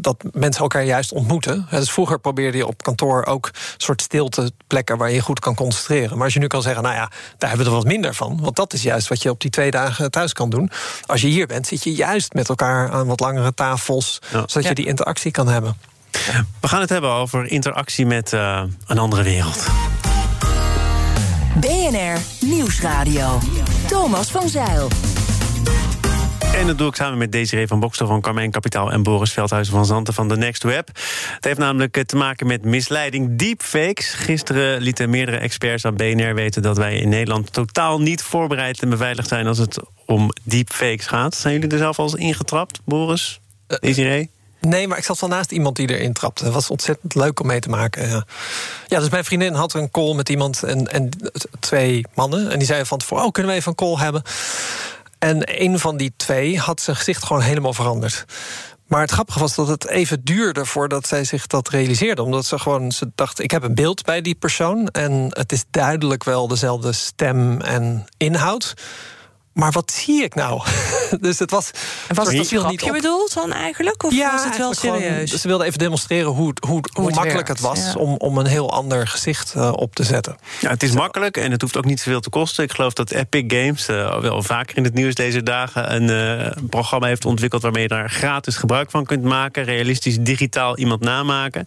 dat 0.00 0.24
mensen 0.32 0.62
elkaar 0.62 0.84
juist 0.84 1.12
ontmoeten. 1.12 1.66
Dus 1.70 1.90
vroeger 1.90 2.18
probeerde 2.18 2.58
je 2.58 2.66
op 2.66 2.82
kantoor 2.82 3.24
ook 3.24 3.50
soort 3.76 4.02
stilte 4.02 4.50
plekken 4.66 4.96
waar 4.98 5.10
je 5.10 5.20
goed 5.20 5.40
kan 5.40 5.54
concentreren. 5.54 6.16
Maar 6.16 6.24
als 6.24 6.34
je 6.34 6.40
nu 6.40 6.46
kan 6.46 6.62
zeggen, 6.62 6.82
nou 6.82 6.94
ja, 6.94 7.10
daar 7.38 7.48
hebben 7.48 7.66
we 7.66 7.72
er 7.72 7.78
wat 7.78 7.86
minder 7.86 8.14
van. 8.14 8.40
Want 8.40 8.56
dat 8.56 8.72
is 8.72 8.82
juist 8.82 9.08
wat 9.08 9.22
je 9.22 9.30
op 9.30 9.40
die 9.40 9.50
twee 9.50 9.70
dagen 9.70 10.10
thuis 10.10 10.32
kan 10.32 10.50
doen. 10.50 10.70
Als 11.06 11.20
je 11.20 11.28
hier 11.28 11.46
bent, 11.46 11.66
zit 11.66 11.82
je 11.82 11.94
juist 11.94 12.32
met 12.32 12.48
elkaar 12.48 12.90
aan 12.90 13.06
wat 13.06 13.20
langere 13.20 13.54
tafels, 13.54 14.18
ja. 14.32 14.42
zodat 14.46 14.68
je 14.68 14.74
die 14.74 14.86
interactie 14.86 15.30
kan 15.30 15.48
hebben. 15.48 15.76
We 16.60 16.68
gaan 16.68 16.80
het 16.80 16.90
hebben 16.90 17.10
over 17.10 17.46
interactie 17.46 18.06
met 18.06 18.32
uh, 18.32 18.62
een 18.86 18.98
andere 18.98 19.22
wereld. 19.22 19.66
BNR 21.60 22.18
Nieuwsradio. 22.40 23.38
Thomas 23.86 24.30
van 24.30 24.48
Zeil. 24.48 24.88
En 26.56 26.66
dat 26.66 26.78
doe 26.78 26.88
ik 26.88 26.94
samen 26.94 27.18
met 27.18 27.32
Desiree 27.32 27.66
van 27.66 27.80
Bokstel 27.80 28.06
van 28.06 28.20
Carmijn 28.20 28.50
Kapitaal... 28.50 28.92
en 28.92 29.02
Boris 29.02 29.32
Veldhuizen 29.32 29.74
van 29.74 29.86
Zanten 29.86 30.14
van 30.14 30.28
The 30.28 30.36
Next 30.36 30.62
Web. 30.62 30.86
Het 31.34 31.44
heeft 31.44 31.58
namelijk 31.58 32.04
te 32.06 32.16
maken 32.16 32.46
met 32.46 32.64
misleiding 32.64 33.38
deepfakes. 33.38 34.12
Gisteren 34.12 34.80
lieten 34.80 35.10
meerdere 35.10 35.36
experts 35.36 35.84
aan 35.84 35.96
BNR 35.96 36.34
weten... 36.34 36.62
dat 36.62 36.76
wij 36.76 36.96
in 36.96 37.08
Nederland 37.08 37.52
totaal 37.52 38.00
niet 38.00 38.22
voorbereid 38.22 38.82
en 38.82 38.88
beveiligd 38.88 39.28
zijn... 39.28 39.46
als 39.46 39.58
het 39.58 39.78
om 40.06 40.30
deepfakes 40.42 41.06
gaat. 41.06 41.34
Zijn 41.34 41.54
jullie 41.54 41.70
er 41.70 41.78
zelf 41.78 41.98
al 41.98 42.04
eens 42.04 42.14
ingetrapt, 42.14 42.80
Boris? 42.84 43.40
Desiree? 43.66 44.30
Nee, 44.60 44.88
maar 44.88 44.98
ik 44.98 45.04
zat 45.04 45.20
wel 45.20 45.30
naast 45.30 45.52
iemand 45.52 45.76
die 45.76 45.90
erin 45.90 46.12
trapte. 46.12 46.44
Het 46.44 46.52
was 46.52 46.70
ontzettend 46.70 47.14
leuk 47.14 47.40
om 47.40 47.46
mee 47.46 47.60
te 47.60 47.68
maken. 47.68 48.08
Ja, 48.08 48.26
ja 48.86 48.98
dus 49.00 49.10
mijn 49.10 49.24
vriendin 49.24 49.54
had 49.54 49.74
een 49.74 49.90
call 49.90 50.14
met 50.14 50.28
iemand 50.28 50.62
en, 50.62 50.92
en 50.92 51.08
twee 51.60 52.06
mannen. 52.14 52.50
En 52.50 52.58
die 52.58 52.66
zeiden 52.66 52.86
van 52.86 52.98
tevoren, 52.98 53.24
oh, 53.24 53.30
kunnen 53.30 53.52
we 53.52 53.58
even 53.58 53.70
een 53.70 53.86
call 53.86 53.96
hebben? 53.96 54.22
En 55.26 55.62
een 55.62 55.78
van 55.78 55.96
die 55.96 56.12
twee 56.16 56.58
had 56.58 56.80
zijn 56.80 56.96
gezicht 56.96 57.24
gewoon 57.24 57.42
helemaal 57.42 57.72
veranderd. 57.72 58.24
Maar 58.86 59.00
het 59.00 59.10
grappige 59.10 59.38
was 59.38 59.54
dat 59.54 59.68
het 59.68 59.86
even 59.86 60.24
duurde 60.24 60.64
voordat 60.64 61.06
zij 61.06 61.24
zich 61.24 61.46
dat 61.46 61.68
realiseerde. 61.68 62.22
Omdat 62.22 62.46
ze 62.46 62.58
gewoon, 62.58 62.92
ze 62.92 63.10
dacht, 63.14 63.40
ik 63.40 63.50
heb 63.50 63.62
een 63.62 63.74
beeld 63.74 64.02
bij 64.02 64.20
die 64.20 64.34
persoon... 64.34 64.88
en 64.88 65.26
het 65.30 65.52
is 65.52 65.64
duidelijk 65.70 66.24
wel 66.24 66.48
dezelfde 66.48 66.92
stem 66.92 67.60
en 67.60 68.04
inhoud... 68.16 68.74
Maar 69.56 69.72
wat 69.72 69.92
zie 69.92 70.22
ik 70.22 70.34
nou? 70.34 70.62
dus 71.20 71.38
het 71.38 71.50
was. 71.50 71.70
En 72.08 72.14
was 72.14 72.26
het 72.26 72.52
een 72.52 72.66
niet 72.68 72.82
op. 72.82 72.92
bedoeld 72.92 73.34
dan 73.34 73.52
eigenlijk? 73.52 74.04
Of 74.04 74.16
was 74.18 74.44
het 74.44 74.56
wel 74.56 74.72
gewoon- 74.72 74.98
serieus? 74.98 75.30
ze 75.30 75.48
wilde 75.48 75.64
even 75.64 75.78
demonstreren 75.78 76.30
hoe, 76.30 76.52
hoe, 76.66 76.80
hoe, 76.92 77.06
het 77.06 77.14
makkelijk 77.14 77.32
werkt, 77.32 77.48
het 77.48 77.60
was 77.60 77.78
ja. 77.78 77.92
om, 77.94 78.14
om 78.16 78.38
een 78.38 78.46
heel 78.46 78.72
ander 78.72 79.06
gezicht 79.06 79.54
eh, 79.54 79.72
op 79.72 79.94
te 79.94 80.04
zetten. 80.04 80.36
Ja, 80.60 80.70
het 80.70 80.82
is 80.82 80.92
makkelijk 80.92 81.36
en 81.36 81.50
het 81.50 81.60
hoeft 81.60 81.76
ook 81.76 81.84
niet 81.84 82.00
zoveel 82.00 82.20
te 82.20 82.30
kosten. 82.30 82.64
Ik 82.64 82.72
geloof 82.72 82.92
dat 82.92 83.10
Epic 83.10 83.44
Games, 83.46 83.88
eh, 83.88 84.20
wel 84.20 84.42
vaker 84.42 84.76
in 84.76 84.84
het 84.84 84.94
nieuws 84.94 85.14
deze 85.14 85.42
dagen... 85.42 85.94
Een, 85.94 86.10
eh, 86.10 86.46
een 86.56 86.68
programma 86.68 87.06
heeft 87.06 87.24
ontwikkeld 87.24 87.62
waarmee 87.62 87.82
je 87.82 87.88
daar 87.88 88.10
gratis 88.10 88.56
gebruik 88.56 88.90
van 88.90 89.04
kunt 89.04 89.22
maken. 89.22 89.64
Realistisch 89.64 90.18
digitaal 90.20 90.78
iemand 90.78 91.00
namaken. 91.00 91.66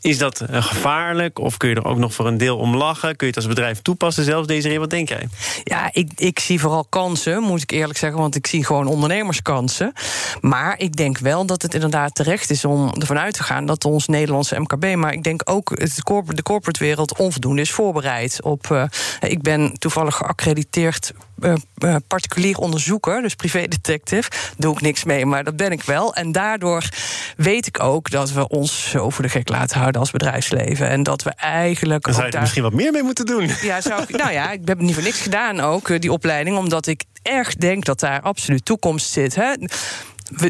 Is 0.00 0.18
dat 0.18 0.42
gevaarlijk 0.50 1.38
of 1.38 1.56
kun 1.56 1.68
je 1.68 1.74
er 1.74 1.84
ook 1.84 1.98
nog 1.98 2.14
voor 2.14 2.26
een 2.26 2.38
deel 2.38 2.56
om 2.56 2.76
lachen? 2.76 3.16
Kun 3.16 3.26
je 3.26 3.32
het 3.32 3.36
als 3.36 3.54
bedrijf 3.54 3.82
toepassen 3.82 4.24
zelfs, 4.24 4.46
deze 4.46 4.78
Wat 4.78 4.90
denk 4.90 5.08
jij? 5.08 5.28
Ja, 5.64 5.90
ik, 5.92 6.10
ik 6.16 6.38
zie 6.38 6.60
vooral 6.60 6.84
kansen, 6.88 7.08
moet 7.40 7.62
ik 7.62 7.70
eerlijk 7.70 7.98
zeggen, 7.98 8.20
want 8.20 8.36
ik 8.36 8.46
zie 8.46 8.64
gewoon 8.64 8.86
ondernemerskansen. 8.86 9.92
Maar 10.40 10.78
ik 10.78 10.96
denk 10.96 11.18
wel 11.18 11.46
dat 11.46 11.62
het 11.62 11.74
inderdaad 11.74 12.14
terecht 12.14 12.50
is 12.50 12.64
om 12.64 12.92
ervan 12.98 13.18
uit 13.18 13.34
te 13.34 13.42
gaan 13.42 13.66
dat 13.66 13.84
ons 13.84 14.06
Nederlandse 14.06 14.60
MKB, 14.60 14.94
maar 14.94 15.12
ik 15.12 15.22
denk 15.22 15.40
ook 15.44 15.70
het 15.74 16.02
corp- 16.02 16.36
de 16.36 16.42
corporate 16.42 16.84
wereld 16.84 17.18
onvoldoende 17.18 17.60
is 17.60 17.72
voorbereid 17.72 18.42
op. 18.42 18.70
eh, 18.70 18.84
ik 19.20 19.42
ben 19.42 19.72
toevallig 19.78 20.14
geaccrediteerd 20.16 21.12
eh, 21.40 21.52
eh, 21.76 21.96
particulier 22.06 22.56
onderzoeker, 22.56 23.22
dus 23.22 23.34
privédetective. 23.34 24.30
Doe 24.56 24.74
ik 24.74 24.80
niks 24.80 25.04
mee, 25.04 25.26
maar 25.26 25.44
dat 25.44 25.56
ben 25.56 25.70
ik 25.72 25.82
wel. 25.82 26.14
En 26.14 26.32
daardoor 26.32 26.88
weet 27.36 27.66
ik 27.66 27.80
ook 27.82 28.10
dat 28.10 28.32
we 28.32 28.48
ons 28.48 28.90
zo 28.90 29.10
voor 29.10 29.24
de 29.24 29.30
gek 29.30 29.48
laten 29.48 29.78
houden 29.78 30.00
als 30.00 30.10
bedrijfsleven. 30.10 30.88
En 30.88 31.02
dat 31.02 31.22
we 31.22 31.30
eigenlijk. 31.36 32.04
Dan 32.04 32.12
zou 32.14 32.16
je 32.26 32.26
er 32.26 32.32
daar- 32.32 32.40
misschien 32.40 32.62
wat 32.62 32.72
meer 32.72 32.92
mee 32.92 33.02
moeten 33.02 33.26
doen. 33.26 33.50
ja, 33.62 33.80
zou 33.80 34.02
ik, 34.02 34.16
nou 34.16 34.32
ja, 34.32 34.50
ik 34.50 34.60
heb 34.64 34.80
niet 34.80 34.94
voor 34.94 35.02
niks 35.02 35.20
gedaan 35.20 35.60
ook, 35.60 35.88
eh, 35.88 35.98
die 35.98 36.12
opleiding, 36.12 36.56
omdat 36.56 36.86
ik 36.86 37.04
echt 37.22 37.60
denk 37.60 37.84
dat 37.84 38.00
daar 38.00 38.20
absoluut 38.20 38.64
toekomst 38.64 39.10
zit. 39.10 39.34
Hè? 39.34 39.52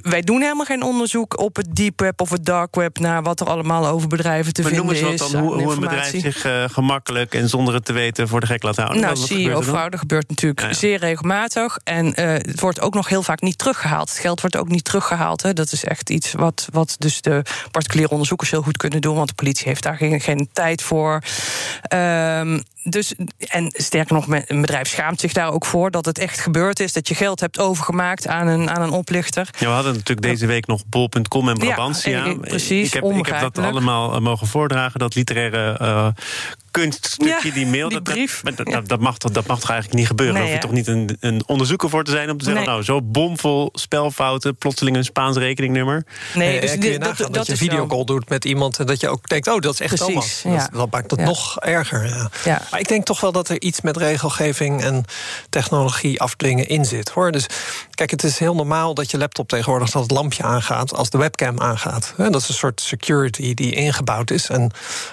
Wij 0.03 0.21
doen 0.23 0.41
helemaal 0.41 0.65
geen 0.65 0.83
onderzoek 0.83 1.39
op 1.39 1.57
het 1.57 1.77
deep 1.77 2.01
web 2.01 2.21
of 2.21 2.31
het 2.31 2.45
dark 2.45 2.75
web 2.75 2.99
naar 2.99 3.23
wat 3.23 3.41
er 3.41 3.47
allemaal 3.47 3.87
over 3.87 4.09
bedrijven 4.09 4.53
te 4.53 4.63
Maar 4.63 4.75
noem 4.75 4.89
vinden 4.89 5.11
eens 5.11 5.21
wat 5.21 5.29
is. 5.29 5.35
dan, 5.35 5.43
hoe, 5.43 5.73
een 5.73 5.81
bedrijf 5.81 6.21
zich 6.21 6.45
eh, 6.45 6.65
gemakkelijk 6.69 7.35
en 7.35 7.49
zonder 7.49 7.75
het 7.75 7.85
te 7.85 7.93
weten 7.93 8.29
voor 8.29 8.41
de 8.41 8.47
gek 8.47 8.63
laat 8.63 8.77
houden. 8.77 9.01
Nou? 9.01 9.17
CEO-fraude 9.17 9.99
gebeurt 9.99 10.29
natuurlijk 10.29 10.61
Ja, 10.61 10.67
ja. 10.67 10.73
zeer 10.73 10.99
regelmatig. 10.99 11.79
En 11.85 12.15
eh, 12.15 12.33
het 12.33 12.61
wordt 12.61 12.81
ook 12.81 12.95
nog 12.95 13.09
heel 13.09 13.23
vaak 13.23 13.41
niet 13.41 13.59
teruggehaald. 13.59 14.09
Het 14.09 14.19
geld 14.19 14.41
wordt 14.41 14.57
ook 14.57 14.69
niet 14.69 14.85
teruggehaald. 14.85 15.43
Hè. 15.43 15.53
Dat 15.53 15.73
is 15.73 15.85
echt 15.85 16.11
iets 16.11 16.33
wat, 16.33 16.69
wat 16.73 16.97
dus 16.99 17.21
de 17.21 17.43
particuliere 17.71 18.11
onderzoekers 18.11 18.51
heel 18.51 18.63
goed 18.63 18.77
kunnen 18.77 19.01
doen. 19.01 19.17
Want 19.17 19.29
de 19.29 19.35
politie 19.35 19.69
heeft 19.69 19.83
daar 19.83 19.97
geen, 19.97 20.21
geen 20.21 20.49
tijd 20.53 20.83
voor. 20.83 21.23
Ehm, 21.83 22.59
dus, 22.83 23.15
en 23.39 23.73
sterker 23.77 24.15
nog, 24.15 24.27
een 24.47 24.61
bedrijf 24.61 24.89
schaamt 24.89 25.21
zich 25.21 25.33
daar 25.33 25.53
ook 25.53 25.65
voor 25.65 25.91
dat 25.91 26.05
het 26.05 26.19
echt 26.19 26.41
gebeurd 26.41 26.81
is. 26.81 26.93
Dat 26.93 27.09
je 27.09 27.15
geld 27.15 27.41
hebt 27.41 27.59
overgemaakt 27.59 28.27
aan 28.27 28.47
een, 28.47 28.71
aan 28.71 28.83
een 28.83 28.91
oplichter. 28.91 29.49
Ja, 29.59 29.67
we 29.67 29.73
hadden 29.73 29.93
natuurlijk 29.93 30.23
deze 30.23 30.47
week 30.47 30.67
nog 30.67 30.83
bol.com 30.87 31.49
en 31.49 31.55
Ja, 31.57 31.65
Brabantia. 31.65 32.25
eh, 32.25 32.39
precies, 32.41 32.87
ik, 32.87 32.93
heb, 32.93 33.05
ik 33.05 33.27
heb 33.27 33.41
dat 33.41 33.59
allemaal 33.59 34.15
eh, 34.15 34.21
mogen 34.21 34.47
voordragen, 34.47 34.99
dat 35.01 35.15
literaire 35.15 35.79
eh, 35.79 36.09
kunststukje, 36.71 37.49
Ja, 37.49 37.55
die 37.55 37.67
mail. 37.67 37.89
die 37.89 37.97
dat, 37.97 38.05
dat- 38.05 38.15
brief. 38.15 38.43
dat, 38.55 38.89
dat, 38.89 39.01
mag, 39.01 39.19
toch- 39.19 39.31
dat 39.31 39.47
mag 39.47 39.61
toch 39.61 39.71
eigenlijk 39.71 39.99
niet 39.99 40.09
gebeuren? 40.09 40.35
Nee, 40.35 40.43
Daar 40.45 40.53
hoef 40.53 40.63
je 40.63 40.67
toch 40.85 40.97
niet 40.97 41.11
een, 41.21 41.31
een 41.35 41.43
onderzoeker 41.47 41.91
voor 41.91 42.05
te 42.05 42.11
zijn 42.11 42.31
om 42.31 42.39
te 42.39 42.45
zeggen... 42.45 42.63
Nee. 42.63 42.73
nou, 42.73 42.85
zo 42.85 43.03
bomvol 43.03 43.69
spelfouten, 43.73 44.57
plotseling 44.57 44.97
een 44.97 45.05
Spaans 45.05 45.37
rekeningnummer. 45.37 46.05
Nee, 46.35 46.55
Eh, 46.55 46.61
dus 46.61 46.71
kun 46.71 46.81
je 46.83 46.89
dit- 46.91 46.99
nagaan 46.99 47.33
dat, 47.33 47.47
je 47.47 47.53
een 47.53 47.59
zo. 47.59 47.65
videocall 47.65 48.05
doet 48.05 48.29
met 48.29 48.45
iemand 48.45 48.79
en 48.79 48.87
dat 48.87 49.01
je 49.01 49.09
ook 49.09 49.29
denkt, 49.29 49.49
oh, 49.49 49.61
dat 49.61 49.73
is 49.73 49.81
echt 49.81 49.95
Precies, 49.95 50.07
Thomas. 50.43 50.43
ja. 50.43 50.69
Dat, 50.69 50.73
dat 50.79 50.91
maakt 50.91 51.11
het 51.11 51.21
Ja. 51.21 51.27
nog 51.27 51.59
erger. 51.61 52.07
Ja. 52.09 52.31
Ja. 52.45 52.63
Maar 52.71 52.81
ik 52.81 52.89
denk 52.89 53.05
toch 53.05 53.21
wel 53.21 53.33
dat 53.33 53.49
er 53.49 53.61
iets 53.61 53.81
met 53.81 53.97
regelgeving 53.97 54.83
en 54.83 55.05
technologie 55.49 56.21
afdwingen 56.21 56.69
in 56.69 56.85
zit. 56.85 57.09
Hoor. 57.11 57.31
Dus 57.33 57.47
kijk, 57.95 58.11
het 58.11 58.23
is 58.25 58.39
heel 58.39 58.55
normaal 58.55 58.95
dat 58.95 59.11
je 59.11 59.19
laptop 59.19 59.49
tegenwoordig 59.49 59.91
dat 59.91 60.03
het 60.03 60.11
lampje 60.11 60.43
aangaat 60.43 60.95
als 60.95 61.11
de 61.11 61.19
webcam 61.19 61.61
aangaat. 61.61 62.15
Hè, 62.17 62.31
Dat 62.31 62.41
is 62.43 62.49
een 62.49 62.55
soort 62.55 62.81
security 62.81 63.55
die 63.55 63.73
ingebouwd 63.75 64.31
is 64.31 64.49
en 64.49 64.71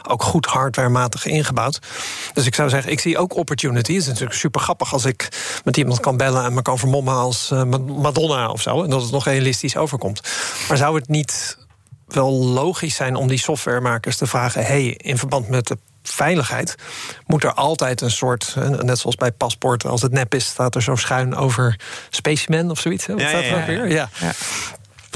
ook 0.07 0.23
goed 0.23 0.45
hardwarematig 0.45 1.25
ingebouwd. 1.25 1.45
Dus 2.33 2.45
ik 2.45 2.55
zou 2.55 2.69
zeggen, 2.69 2.91
ik 2.91 2.99
zie 2.99 3.17
ook 3.17 3.35
opportunities. 3.35 3.95
Het 3.95 4.03
is 4.03 4.07
natuurlijk 4.07 4.39
super 4.39 4.61
grappig 4.61 4.93
als 4.93 5.05
ik 5.05 5.27
met 5.63 5.77
iemand 5.77 5.99
kan 5.99 6.17
bellen 6.17 6.43
en 6.45 6.53
me 6.53 6.61
kan 6.61 6.77
vermommen 6.77 7.13
als 7.13 7.51
eh, 7.51 7.63
Madonna 7.87 8.49
of 8.49 8.61
zo. 8.61 8.83
En 8.83 8.89
dat 8.89 9.01
het 9.01 9.11
nog 9.11 9.25
realistisch 9.25 9.77
overkomt. 9.77 10.21
Maar 10.67 10.77
zou 10.77 10.95
het 10.95 11.07
niet 11.07 11.57
wel 12.07 12.31
logisch 12.33 12.95
zijn 12.95 13.15
om 13.15 13.27
die 13.27 13.39
softwaremakers 13.39 14.17
te 14.17 14.27
vragen: 14.27 14.65
hey, 14.65 14.85
in 14.87 15.17
verband 15.17 15.49
met 15.49 15.67
de 15.67 15.77
veiligheid 16.03 16.75
moet 17.25 17.43
er 17.43 17.53
altijd 17.53 18.01
een 18.01 18.11
soort, 18.11 18.53
eh, 18.57 18.69
net 18.69 18.99
zoals 18.99 19.15
bij 19.15 19.31
paspoorten, 19.31 19.89
als 19.89 20.01
het 20.01 20.11
nep 20.11 20.33
is, 20.33 20.45
staat 20.45 20.75
er 20.75 20.83
zo 20.83 20.95
schuin 20.95 21.35
over 21.35 21.79
specimen 22.09 22.71
of 22.71 22.79
zoiets. 22.79 23.05
Hè? 23.05 23.13
Wat 23.13 23.21
Ja, 23.21 23.27
staat 23.29 23.43
ja, 23.43 23.49
er 23.49 23.55
ook 23.55 23.59
ja, 23.59 23.65
weer? 23.65 23.87
Ja. 23.89 24.09
Ja. 24.19 24.31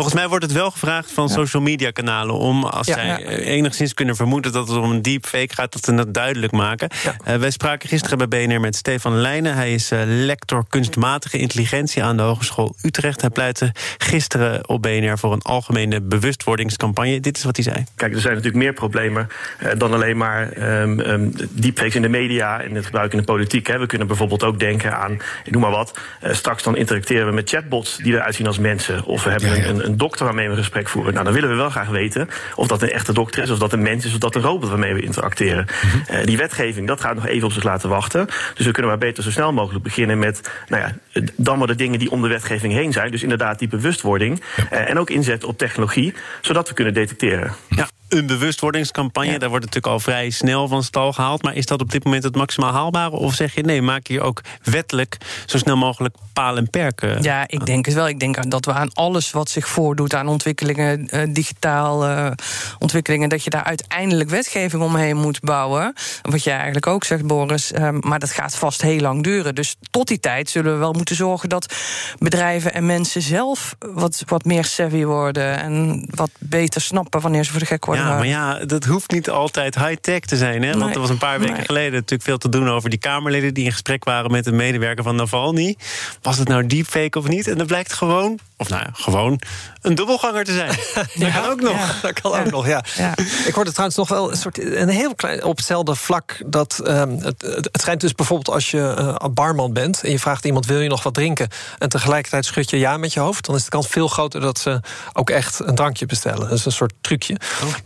Volgens 0.02 0.22
mij 0.22 0.30
wordt 0.30 0.46
het 0.46 0.54
wel 0.54 0.72
gevraagd 0.72 1.12
van 1.12 1.30
social 1.30 1.62
media 1.62 1.92
kanalen 1.92 2.36
om, 2.36 2.64
als 2.64 2.88
Ja. 2.88 2.94
zij 2.94 3.06
Ja. 3.08 3.18
enigszins 3.28 3.94
kunnen 3.94 4.16
vermoeden 4.16 4.52
dat 4.52 4.68
het 4.68 4.78
om 4.78 4.92
een 4.92 5.02
deepfake 5.02 5.54
gaat, 5.54 5.72
dat 5.74 5.86
ze 5.86 5.96
dat 5.96 6.14
duidelijk 6.14 6.52
maken. 6.52 6.90
Ja. 7.04 7.16
Eh, 7.24 7.36
wij 7.36 7.52
spraken 7.52 7.90
gisteren 7.90 8.18
bij 8.18 8.28
BNR 8.48 8.60
met 8.60 8.76
Stefan 8.76 9.16
Leijnen. 9.16 9.54
Hij 9.56 9.74
is 9.74 9.92
eh, 9.92 10.00
lector 10.06 10.66
kunstmatige 10.70 11.38
intelligentie 11.38 12.04
aan 12.04 12.18
de 12.18 12.24
Hogeschool 12.24 12.76
Utrecht. 12.84 13.22
Hij 13.22 13.30
pleitte 13.30 13.72
gisteren 13.98 14.70
op 14.70 14.82
BNR 14.82 15.18
voor 15.18 15.34
een 15.34 15.42
algemene 15.42 16.02
bewustwordingscampagne. 16.02 17.20
Dit 17.20 17.38
is 17.38 17.44
wat 17.44 17.56
hij 17.56 17.66
zei. 17.66 17.84
Kijk, 17.96 18.14
er 18.14 18.20
zijn 18.22 18.34
natuurlijk 18.36 18.64
meer 18.64 18.74
problemen 18.74 19.28
eh, 19.60 19.72
dan 19.78 19.94
alleen 19.94 20.18
maar 20.18 20.52
ehm 20.52 21.00
ehm, 21.00 21.30
deepfakes 21.52 21.96
in 21.96 22.02
de 22.02 22.10
media 22.10 22.62
en 22.62 22.76
het 22.76 22.86
gebruik 22.86 23.12
in 23.12 23.18
de 23.18 23.24
politiek. 23.26 23.68
Hè. 23.68 23.80
We 23.80 23.86
kunnen 23.86 24.08
bijvoorbeeld 24.08 24.44
ook 24.44 24.60
denken 24.60 24.98
aan, 24.98 25.12
ik 25.44 25.52
noem 25.52 25.62
maar 25.62 25.72
wat, 25.72 26.00
eh, 26.22 26.34
straks 26.34 26.64
dan 26.64 26.76
interacteren 26.78 27.26
we 27.28 27.34
met 27.34 27.50
chatbots 27.50 27.98
die 27.98 28.14
eruit 28.14 28.36
zien 28.36 28.48
als 28.48 28.60
mensen. 28.60 29.04
Of 29.06 29.24
we 29.24 29.30
hebben 29.30 29.50
Een, 29.70 29.86
een, 29.86 29.91
een 29.92 29.98
dokter 29.98 30.26
waarmee 30.26 30.46
we 30.46 30.52
een 30.52 30.58
gesprek 30.58 30.90
voeren. 30.90 31.14
Nou, 31.14 31.26
dan 31.26 31.34
willen 31.34 31.50
we 31.50 31.56
wel 31.56 31.70
graag 31.70 31.88
weten 31.90 32.30
of 32.56 32.68
dat 32.68 32.82
een 32.82 32.90
echte 32.92 33.14
dokter 33.14 33.44
is, 33.44 33.50
of 33.50 33.60
dat 33.60 33.74
een 33.74 33.82
mens 33.82 34.06
is, 34.06 34.14
of 34.14 34.20
dat 34.20 34.36
een 34.36 34.42
robot 34.42 34.70
waarmee 34.70 34.94
we 34.94 35.02
interacteren. 35.02 35.66
Eh, 36.08 36.26
die 36.26 36.38
wetgeving, 36.38 36.88
dat 36.88 37.02
gaat 37.02 37.16
nog 37.16 37.26
even 37.28 37.48
op 37.48 37.54
zich 37.54 37.64
laten 37.64 37.90
wachten. 37.90 38.28
Dus 38.54 38.66
we 38.66 38.72
kunnen 38.72 38.92
maar 38.92 39.00
beter 39.00 39.24
zo 39.24 39.32
snel 39.32 39.54
mogelijk 39.54 39.84
beginnen 39.84 40.20
met, 40.20 40.52
nou 40.68 40.84
ja, 40.84 41.22
dan 41.36 41.58
maar 41.58 41.68
de 41.68 41.76
dingen 41.76 42.00
die 42.00 42.12
om 42.12 42.22
de 42.22 42.28
wetgeving 42.28 42.74
heen 42.74 42.92
zijn. 42.92 43.12
Dus 43.12 43.24
inderdaad 43.24 43.60
die 43.60 43.68
bewustwording. 43.68 44.42
eh, 44.70 44.90
en 44.90 45.00
ook 45.00 45.10
inzetten 45.10 45.50
op 45.50 45.58
technologie, 45.58 46.14
zodat 46.42 46.68
we 46.68 46.74
kunnen 46.74 46.94
detecteren. 46.94 47.54
Ja, 47.70 47.88
een 48.12 48.26
bewustwordingscampagne, 48.28 49.40
daar 49.40 49.50
wordt 49.50 49.66
natuurlijk 49.66 49.94
al 49.94 50.00
vrij 50.00 50.30
snel 50.30 50.68
van 50.68 50.84
stal 50.84 51.14
gehaald. 51.14 51.44
Maar 51.44 51.56
is 51.56 51.66
dat 51.66 51.82
op 51.82 51.92
dit 51.92 52.04
moment 52.04 52.24
het 52.24 52.36
maximaal 52.36 52.72
haalbare? 52.72 53.16
Of 53.16 53.34
zeg 53.34 53.56
je 53.56 53.62
nee, 53.62 53.82
maak 53.82 54.08
hier 54.08 54.22
ook 54.22 54.42
wettelijk 54.64 55.18
zo 55.46 55.58
snel 55.58 55.78
mogelijk 55.78 56.16
paal 56.34 56.58
en 56.58 56.70
perken? 56.70 57.22
Ja, 57.24 57.44
ik 57.48 57.66
denk 57.66 57.86
het 57.86 57.96
wel. 57.96 58.08
Ik 58.08 58.20
denk 58.20 58.52
dat 58.52 58.66
we 58.66 58.74
aan 58.74 58.94
alles 58.94 59.32
wat 59.32 59.50
zich 59.50 59.68
voordoet 59.68 60.14
aan 60.14 60.28
ontwikkelingen, 60.28 61.08
eh, 61.08 61.22
digitaal 61.30 62.06
eh, 62.06 62.32
ontwikkelingen, 62.80 63.30
dat 63.30 63.44
je 63.44 63.50
daar 63.50 63.64
uiteindelijk 63.64 64.30
wetgeving 64.30 64.84
omheen 64.84 65.18
moet 65.18 65.40
bouwen. 65.40 65.94
Wat 66.22 66.44
jij 66.44 66.56
eigenlijk 66.56 66.88
ook 66.88 67.04
zegt, 67.04 67.26
Boris. 67.28 67.72
eh, 67.72 67.90
maar 68.00 68.20
dat 68.20 68.32
gaat 68.32 68.56
vast 68.56 68.82
heel 68.82 69.00
lang 69.00 69.24
duren. 69.24 69.56
Dus 69.56 69.76
tot 69.92 70.08
die 70.08 70.20
tijd 70.20 70.50
zullen 70.50 70.74
we 70.74 70.80
wel 70.80 70.94
moeten 70.94 71.16
zorgen 71.16 71.50
dat 71.50 71.74
bedrijven 72.20 72.74
en 72.74 72.86
mensen 72.86 73.22
zelf 73.22 73.76
wat, 73.80 74.24
wat 74.26 74.46
meer 74.46 74.66
savvy 74.66 75.04
worden 75.04 75.60
en 75.60 76.08
wat 76.10 76.30
beter 76.40 76.82
snappen 76.82 77.22
wanneer 77.22 77.44
ze 77.44 77.52
voor 77.52 77.60
de 77.60 77.66
gek 77.66 77.86
worden. 77.86 78.01
Ja, 78.01 78.01
maar 78.04 78.26
gehouden. 78.26 78.60
ja, 78.60 78.66
dat 78.66 78.86
hoeft 78.86 79.12
niet 79.12 79.30
altijd 79.30 79.76
high-tech 79.76 80.20
te 80.20 80.38
zijn. 80.38 80.64
Hè? 80.64 80.72
Want 80.72 80.86
Nee, 80.86 80.94
er 80.94 81.00
was 81.00 81.10
een 81.10 81.18
paar 81.18 81.40
weken 81.40 81.56
nee. 81.56 81.66
geleden 81.66 81.92
natuurlijk 81.92 82.24
veel 82.24 82.38
te 82.38 82.50
doen 82.50 82.70
over 82.70 82.90
die 82.90 83.00
Kamerleden 83.00 83.54
die 83.54 83.66
in 83.66 83.72
gesprek 83.72 84.04
waren 84.04 84.32
met 84.32 84.46
een 84.46 84.56
medewerker 84.56 85.04
van 85.04 85.16
Navalny. 85.16 85.76
Was 86.22 86.38
het 86.38 86.48
nou 86.48 86.68
deepfake 86.68 87.18
of 87.18 87.28
niet? 87.28 87.48
En 87.48 87.58
dat 87.58 87.68
blijkt 87.68 87.94
gewoon, 87.94 88.40
of 88.58 88.70
nou 88.70 88.82
ja, 88.86 88.90
gewoon 88.94 89.42
een 89.82 89.96
dubbelganger 89.96 90.44
te 90.44 90.54
zijn. 90.54 90.70
Dat 91.22 91.32
kan 91.32 91.52
ook 91.52 91.62
nog. 91.62 91.78
Ja. 91.78 91.96
Dat 92.02 92.22
kan 92.22 92.40
ook 92.40 92.52
nog, 92.52 92.68
ja. 92.68 92.84
Ja. 92.96 93.18
Ik 93.46 93.54
hoorde 93.54 93.72
trouwens 93.72 93.98
nog 93.98 94.08
wel 94.10 94.32
een 94.32 94.38
soort 94.38 94.60
een 94.64 94.90
heel 94.90 95.16
klein 95.16 95.44
op 95.44 95.58
hetzelfde 95.58 95.96
vlak 95.96 96.42
dat 96.46 96.80
ehm, 96.80 97.18
het, 97.18 97.42
het, 97.42 97.70
schijnt 97.72 98.02
dus 98.02 98.16
bijvoorbeeld 98.16 98.56
als 98.56 98.72
je 98.72 98.94
eh, 98.98 99.30
barman 99.32 99.74
bent 99.74 100.04
en 100.04 100.12
je 100.12 100.20
vraagt 100.20 100.46
iemand 100.46 100.66
wil 100.66 100.80
je 100.80 100.90
nog 100.90 101.04
wat 101.04 101.14
drinken 101.14 101.50
en 101.78 101.90
tegelijkertijd 101.90 102.46
schud 102.46 102.70
je 102.70 102.80
ja 102.80 102.98
met 102.98 103.14
je 103.14 103.20
hoofd, 103.20 103.46
dan 103.46 103.56
is 103.56 103.64
de 103.64 103.70
kans 103.70 103.88
veel 103.88 104.08
groter 104.08 104.42
dat 104.42 104.60
ze 104.60 104.80
ook 105.14 105.30
echt 105.30 105.60
een 105.60 105.76
drankje 105.76 106.06
bestellen. 106.06 106.50
Dat 106.50 106.58
is 106.58 106.66
een 106.66 106.72
soort 106.72 106.94
trucje. 107.02 107.38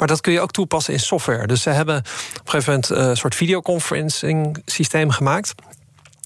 Maar 0.06 0.14
dat 0.14 0.24
kun 0.24 0.34
je 0.34 0.42
ook 0.42 0.52
toepassen 0.52 0.94
in 0.94 1.00
software. 1.00 1.48
Dus 1.48 1.62
ze 1.62 1.70
hebben 1.70 1.98
op 1.98 2.06
een 2.44 2.52
gegeven 2.52 2.74
moment 2.74 2.92
eh, 2.92 3.08
een 3.08 3.18
soort 3.18 3.36
videoconferencing 3.36 4.62
systeem 4.66 5.10
gemaakt. 5.10 5.54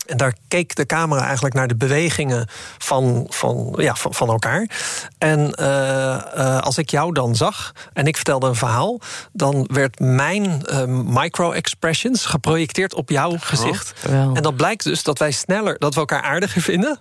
En 0.06 0.18
daar 0.18 0.34
keek 0.48 0.76
de 0.76 0.86
camera 0.86 1.24
eigenlijk 1.24 1.56
naar 1.56 1.68
de 1.68 1.76
bewegingen 1.76 2.48
van, 2.78 3.26
van, 3.30 3.74
ja, 3.78 3.96
van, 3.96 4.14
van 4.14 4.30
elkaar. 4.30 4.70
En 5.18 5.54
eh, 5.54 6.16
eh, 6.16 6.62
als 6.62 6.78
ik 6.78 6.90
jou 6.90 7.14
dan 7.14 7.36
zag 7.36 7.74
en 7.94 8.06
ik 8.06 8.16
vertelde 8.16 8.48
een 8.48 8.56
verhaal, 8.56 9.00
dan 9.34 9.70
werd 9.72 10.00
mijn 10.00 10.66
eh, 10.66 10.86
micro-expressions 10.86 12.26
geprojecteerd 12.26 12.94
op 12.94 13.10
jouw 13.10 13.36
gezicht. 13.40 13.94
geweldig. 13.96 14.38
En 14.38 14.44
dat 14.44 14.56
blijkt 14.56 14.84
dus 14.84 15.04
dat 15.04 15.20
wij 15.20 15.32
sneller, 15.32 15.78
dat 15.78 15.94
we 15.94 16.00
elkaar 16.00 16.22
aardiger 16.22 16.62
vinden. 16.62 17.00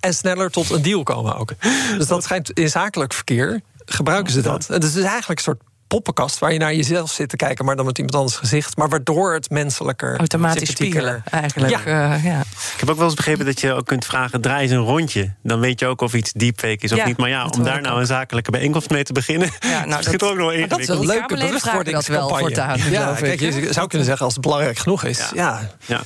En 0.00 0.14
sneller 0.14 0.50
tot 0.50 0.70
een 0.70 0.82
deal 0.82 1.02
komen 1.02 1.36
ook. 1.36 1.52
Dus 1.98 2.06
dat 2.06 2.22
schijnt 2.22 2.50
in 2.50 2.68
zakelijk 2.68 3.12
verkeer 3.12 3.60
gebruiken 3.84 4.32
ze 4.32 4.40
dat. 4.40 4.66
Dus 4.66 4.68
het 4.68 4.84
is 4.84 5.02
eigenlijk 5.02 5.38
een 5.38 5.44
soort 5.44 5.62
poppenkast 5.92 6.38
waar 6.38 6.52
je 6.52 6.58
naar 6.58 6.74
jezelf 6.74 7.10
zit 7.10 7.28
te 7.28 7.36
kijken, 7.36 7.64
maar 7.64 7.76
dan 7.76 7.84
met 7.86 7.98
iemand 7.98 8.16
anders 8.16 8.36
gezicht. 8.36 8.76
Maar 8.76 8.88
waardoor 8.88 9.34
het 9.34 9.50
menselijker. 9.50 10.16
Automatisch 10.18 10.70
spiegelen, 10.70 11.22
eigenlijk. 11.30 11.84
Ja. 11.84 12.14
Uh, 12.14 12.24
ja. 12.24 12.40
Ik 12.40 12.80
heb 12.80 12.90
ook 12.90 12.96
wel 12.96 13.04
eens 13.06 13.14
begrepen 13.14 13.44
dat 13.46 13.60
je 13.60 13.72
ook 13.72 13.86
kunt 13.86 14.04
vragen: 14.04 14.40
draai 14.40 14.62
eens 14.62 14.70
een 14.70 14.78
rondje. 14.78 15.32
Dan 15.42 15.60
weet 15.60 15.80
je 15.80 15.86
ook 15.86 16.00
of 16.00 16.14
iets 16.14 16.32
deepfake 16.32 16.76
is 16.78 16.92
of 16.92 16.98
Ja, 16.98 17.06
niet. 17.06 17.16
Maar 17.16 17.28
ja, 17.28 17.46
om 17.46 17.62
daar 17.64 17.80
nou 17.80 17.94
ook. 17.94 18.00
een 18.00 18.06
zakelijke 18.06 18.50
bijeenkomst 18.50 18.90
mee 18.90 19.02
te 19.02 19.12
beginnen. 19.12 19.50
Ja, 19.60 19.84
nou, 19.84 20.02
dat- 20.04 20.22
ook 20.22 20.36
nog 20.36 20.46
wel 20.50 20.58
maar 20.58 20.68
dat 20.68 20.78
is 20.78 20.86
wel- 20.86 21.04
Leuke 21.04 21.34
wel 21.36 21.46
bewustwordingscampagne. 21.46 22.38
voortaan, 22.38 22.78
Ja, 22.90 23.14
kijk, 23.14 23.40
je 23.40 23.68
zou 23.72 23.86
kunnen 23.86 24.06
zeggen 24.06 24.24
als 24.24 24.34
het 24.34 24.42
belangrijk 24.42 24.78
genoeg 24.78 25.04
is. 25.04 25.18
Ja. 25.34 25.70
Ja. 25.86 26.02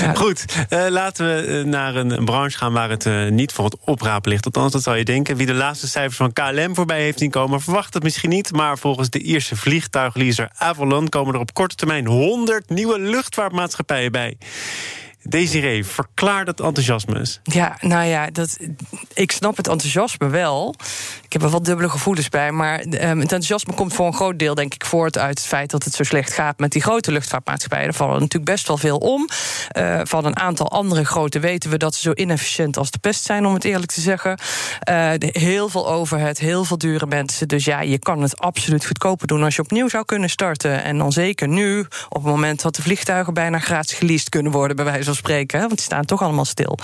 Ja. 0.00 0.14
Goed, 0.14 0.44
eh, 0.68 0.86
laten 0.88 1.26
we 1.26 1.58
eh, 1.58 1.64
naar 1.64 1.94
een, 1.94 2.10
een 2.10 2.24
branche 2.24 2.58
gaan 2.58 2.72
waar 2.72 2.90
het 2.90 3.06
eh, 3.06 3.28
niet 3.28 3.52
voor 3.52 3.64
het 3.64 3.76
oprapen 3.84 4.30
ligt. 4.30 4.44
Althans, 4.44 4.72
dat 4.72 4.82
zou 4.82 4.96
je 4.96 5.04
denken. 5.04 5.36
Wie 5.36 5.46
de 5.46 5.54
laatste 5.54 5.88
cijfers 5.88 6.16
van 6.16 6.32
KLM 6.32 6.74
voorbij 6.74 7.02
heeft 7.02 7.18
zien 7.18 7.30
komen, 7.30 7.60
verwacht 7.60 7.94
het 7.94 8.02
misschien 8.02 8.30
niet. 8.30 8.52
Maar 8.52 8.78
volgens 8.78 9.10
de 9.10 9.19
Ierse 9.22 9.56
vliegtuigleaser 9.56 10.50
Avalon 10.56 11.08
komen 11.08 11.34
er 11.34 11.40
op 11.40 11.54
korte 11.54 11.74
termijn 11.74 12.06
100 12.06 12.68
nieuwe 12.68 12.98
luchtvaartmaatschappijen 12.98 14.12
bij. 14.12 14.36
Desiree, 15.30 15.84
verklaar 15.84 16.44
dat 16.44 16.60
enthousiasme. 16.60 17.24
Ja, 17.42 17.76
nou 17.80 18.04
ja, 18.04 18.30
dat, 18.30 18.58
ik 19.14 19.32
snap 19.32 19.56
het 19.56 19.68
enthousiasme 19.68 20.28
wel. 20.28 20.74
Ik 21.24 21.32
heb 21.32 21.42
er 21.42 21.48
wat 21.48 21.64
dubbele 21.64 21.88
gevoelens 21.88 22.28
bij. 22.28 22.52
Maar 22.52 22.78
ehm, 22.78 23.08
het 23.08 23.20
enthousiasme 23.20 23.74
komt 23.74 23.92
voor 23.92 24.06
een 24.06 24.14
groot 24.14 24.38
deel, 24.38 24.54
denk 24.54 24.74
ik, 24.74 24.84
voort 24.84 25.18
uit 25.18 25.38
het 25.38 25.46
feit 25.46 25.70
dat 25.70 25.84
het 25.84 25.94
zo 25.94 26.02
slecht 26.02 26.32
gaat 26.32 26.58
met 26.58 26.72
die 26.72 26.82
grote 26.82 27.12
luchtvaartmaatschappijen. 27.12 27.86
Er 27.86 27.94
vallen 27.94 28.20
natuurlijk 28.20 28.50
best 28.50 28.66
wel 28.66 28.76
veel 28.76 28.98
om. 28.98 29.28
Eh, 29.68 30.00
van 30.04 30.24
een 30.24 30.36
aantal 30.36 30.70
andere 30.70 31.04
grote 31.04 31.38
weten 31.38 31.70
we 31.70 31.76
dat 31.76 31.94
ze 31.94 32.00
zo 32.00 32.12
inefficiënt 32.14 32.76
als 32.76 32.90
de 32.90 32.98
pest 32.98 33.24
zijn, 33.24 33.46
om 33.46 33.54
het 33.54 33.64
eerlijk 33.64 33.92
te 33.92 34.00
zeggen. 34.00 34.38
Eh, 34.80 35.10
heel 35.18 35.68
veel 35.68 35.90
overhead, 35.90 36.38
heel 36.38 36.64
veel 36.64 36.78
dure 36.78 37.06
mensen. 37.06 37.48
Dus 37.48 37.64
ja, 37.64 37.80
je 37.80 37.98
kan 37.98 38.22
het 38.22 38.38
absoluut 38.38 38.86
goedkoper 38.86 39.26
doen 39.26 39.42
als 39.42 39.56
je 39.56 39.62
opnieuw 39.62 39.88
zou 39.88 40.04
kunnen 40.04 40.30
starten. 40.30 40.82
En 40.82 40.98
dan 40.98 41.12
zeker 41.12 41.48
nu, 41.48 41.80
op 42.08 42.22
het 42.22 42.32
moment 42.32 42.62
dat 42.62 42.76
de 42.76 42.82
vliegtuigen 42.82 43.34
bijna 43.34 43.58
gratis 43.58 43.96
geleased 43.96 44.28
kunnen 44.28 44.52
worden, 44.52 44.76
bij 44.76 44.84
wijze 44.84 45.04
van 45.04 45.14
spreken. 45.20 45.58
Want 45.58 45.70
die 45.70 45.80
staan 45.80 46.04
toch 46.04 46.22
allemaal 46.22 46.44
stil. 46.44 46.78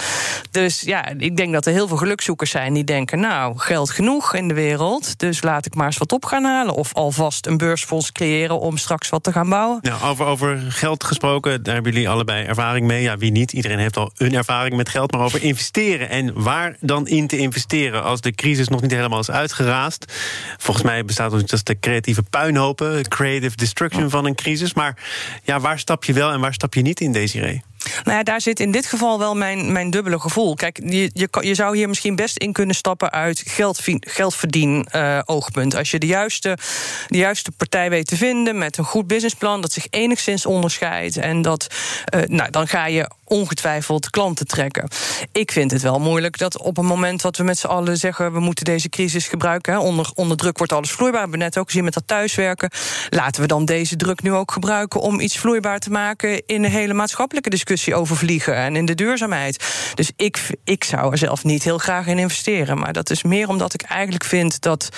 Dus 0.51 0.81
ja, 0.81 1.09
ik 1.19 1.37
denk 1.37 1.53
dat 1.53 1.67
er 1.67 1.73
heel 1.73 1.89
veel 1.89 1.97
gelukzoekers 1.97 2.51
zijn 2.51 2.73
die 2.73 2.85
denken: 2.85 3.21
Nou, 3.21 3.59
geld 3.59 3.91
genoeg 3.91 4.35
in 4.35 4.49
de 4.49 4.55
wereld. 4.55 5.19
Dus 5.19 5.43
laat 5.43 5.67
ik 5.67 5.75
maar 5.75 5.87
eens 5.87 5.99
wat 5.99 6.13
op 6.13 6.25
gaan 6.25 6.45
halen. 6.45 6.75
Of 6.75 6.95
alvast 6.95 7.47
een 7.47 7.57
beursfonds 7.57 8.13
creëren 8.13 8.61
om 8.61 8.77
straks 8.77 9.09
wat 9.09 9.23
te 9.23 9.33
gaan 9.33 9.49
bouwen. 9.49 9.79
Nou, 9.83 10.03
over, 10.03 10.27
over 10.27 10.59
geld 10.69 11.05
gesproken, 11.05 11.63
daar 11.63 11.75
hebben 11.75 11.93
jullie 11.93 12.09
allebei 12.09 12.45
ervaring 12.45 12.87
mee. 12.87 13.03
Ja, 13.03 13.17
wie 13.17 13.31
niet? 13.31 13.53
Iedereen 13.53 13.79
heeft 13.79 13.97
al 13.97 14.11
een 14.17 14.35
ervaring 14.35 14.77
met 14.77 14.89
geld. 14.89 15.13
Maar 15.13 15.21
over 15.21 15.43
investeren 15.43 16.09
en 16.09 16.43
waar 16.43 16.77
dan 16.81 17.07
in 17.09 17.27
te 17.27 17.39
investeren 17.39 18.03
als 18.03 18.21
de 18.21 18.33
crisis 18.33 18.69
nog 18.69 18.81
niet 18.81 18.91
helemaal 18.91 19.21
is 19.21 19.31
uitgeraasd. 19.31 20.13
Volgens 20.57 20.87
mij 20.87 21.05
bestaat 21.05 21.33
het 21.33 21.53
als 21.53 21.65
de 21.65 21.79
creatieve 21.79 22.23
puinhopen, 22.23 23.09
creative 23.09 23.57
destruction 23.57 24.11
van 24.11 24.25
een 24.25 24.35
crisis. 24.35 24.75
Maar 24.75 24.97
ja, 25.43 25.61
waar 25.61 25.79
stap 25.79 26.05
je 26.05 26.13
wel 26.13 26.33
en 26.33 26.41
waar 26.41 26.55
stap 26.55 26.75
je 26.75 26.83
niet 26.83 27.01
in, 27.01 27.13
Desiree? 27.13 27.63
Nou 28.05 28.17
ja, 28.17 28.23
daar 28.23 28.41
zit 28.41 28.61
in 28.61 28.71
dit 28.71 28.87
geval 28.87 29.19
wel 29.19 29.37
mijn, 29.37 29.73
mijn 29.73 29.91
dubbele 29.91 30.21
gevoel. 30.21 30.55
Kijk, 30.55 30.81
je, 30.85 31.11
je, 31.13 31.29
je 31.41 31.55
zou 31.55 31.77
hier 31.77 31.89
misschien 31.89 32.17
best 32.17 32.37
in 32.37 32.53
kunnen 32.53 32.75
stappen 32.75 33.11
uit 33.11 33.43
geldvien- 33.47 34.03
geldverdien 34.09 34.87
eh, 34.91 35.21
oogpunt. 35.25 35.75
Als 35.77 35.91
je 35.91 35.99
de 35.99 36.07
juiste, 36.07 36.59
de 37.07 37.19
juiste 37.19 37.51
partij 37.51 37.91
weet 37.91 38.07
te 38.07 38.17
vinden 38.17 38.59
met 38.59 38.79
een 38.79 38.85
goed 38.85 39.07
businessplan 39.07 39.61
dat 39.61 39.73
zich 39.73 39.87
enigszins 39.91 40.47
onderscheidt. 40.47 41.17
En 41.17 41.43
dat, 41.43 41.67
eh, 42.05 42.21
nou, 42.27 42.51
dan 42.51 42.69
ga 42.69 42.87
je 42.87 43.11
ongetwijfeld 43.29 44.11
klanten 44.11 44.47
trekken. 44.47 44.89
Ik 45.33 45.53
vind 45.53 45.71
het 45.71 45.83
wel 45.83 45.99
moeilijk 45.99 46.39
dat 46.39 46.59
op 46.59 46.79
een 46.79 46.87
moment 46.87 47.23
dat 47.23 47.37
we 47.37 47.45
met 47.45 47.59
z'n 47.59 47.67
allen 47.67 47.97
zeggen 47.97 48.33
we 48.33 48.41
moeten 48.41 48.65
deze 48.65 48.89
crisis 48.89 49.29
gebruiken. 49.29 49.73
Hè, 49.73 49.79
onder, 49.79 50.11
onder 50.15 50.37
druk 50.37 50.59
wordt 50.59 50.73
alles 50.73 50.91
vloeibaar. 50.91 51.23
We 51.23 51.29
hebben 51.31 51.39
net 51.47 51.59
ook 51.59 51.67
gezien 51.67 51.85
met 51.85 51.95
dat 51.95 52.07
thuiswerken. 52.07 52.71
Laten 53.11 53.41
we 53.41 53.49
dan 53.49 53.65
deze 53.65 53.97
druk 53.97 54.23
nu 54.23 54.33
ook 54.33 54.53
gebruiken 54.53 55.01
om 55.01 55.21
iets 55.21 55.39
vloeibaar 55.39 55.79
te 55.79 55.91
maken 55.91 56.43
in 56.47 56.63
de 56.63 56.69
hele 56.69 56.95
maatschappelijke 56.95 57.51
discussie 57.51 57.95
over 57.95 58.17
vliegen 58.17 58.55
en 58.55 58.77
in 58.77 58.85
de 58.85 58.95
duurzaamheid. 58.95 59.65
Dus 59.95 60.13
ik, 60.17 60.51
ik 60.65 60.85
zou 60.85 61.13
er 61.13 61.19
zelf 61.19 61.45
niet 61.45 61.63
heel 61.63 61.79
graag 61.79 62.07
in 62.07 62.19
investeren. 62.19 62.79
Maar 62.79 62.93
dat 62.93 63.11
is 63.11 63.23
meer 63.23 63.49
omdat 63.49 63.75
ik 63.75 63.83
eigenlijk 63.83 64.25
vind 64.25 64.61
dat 64.61 64.89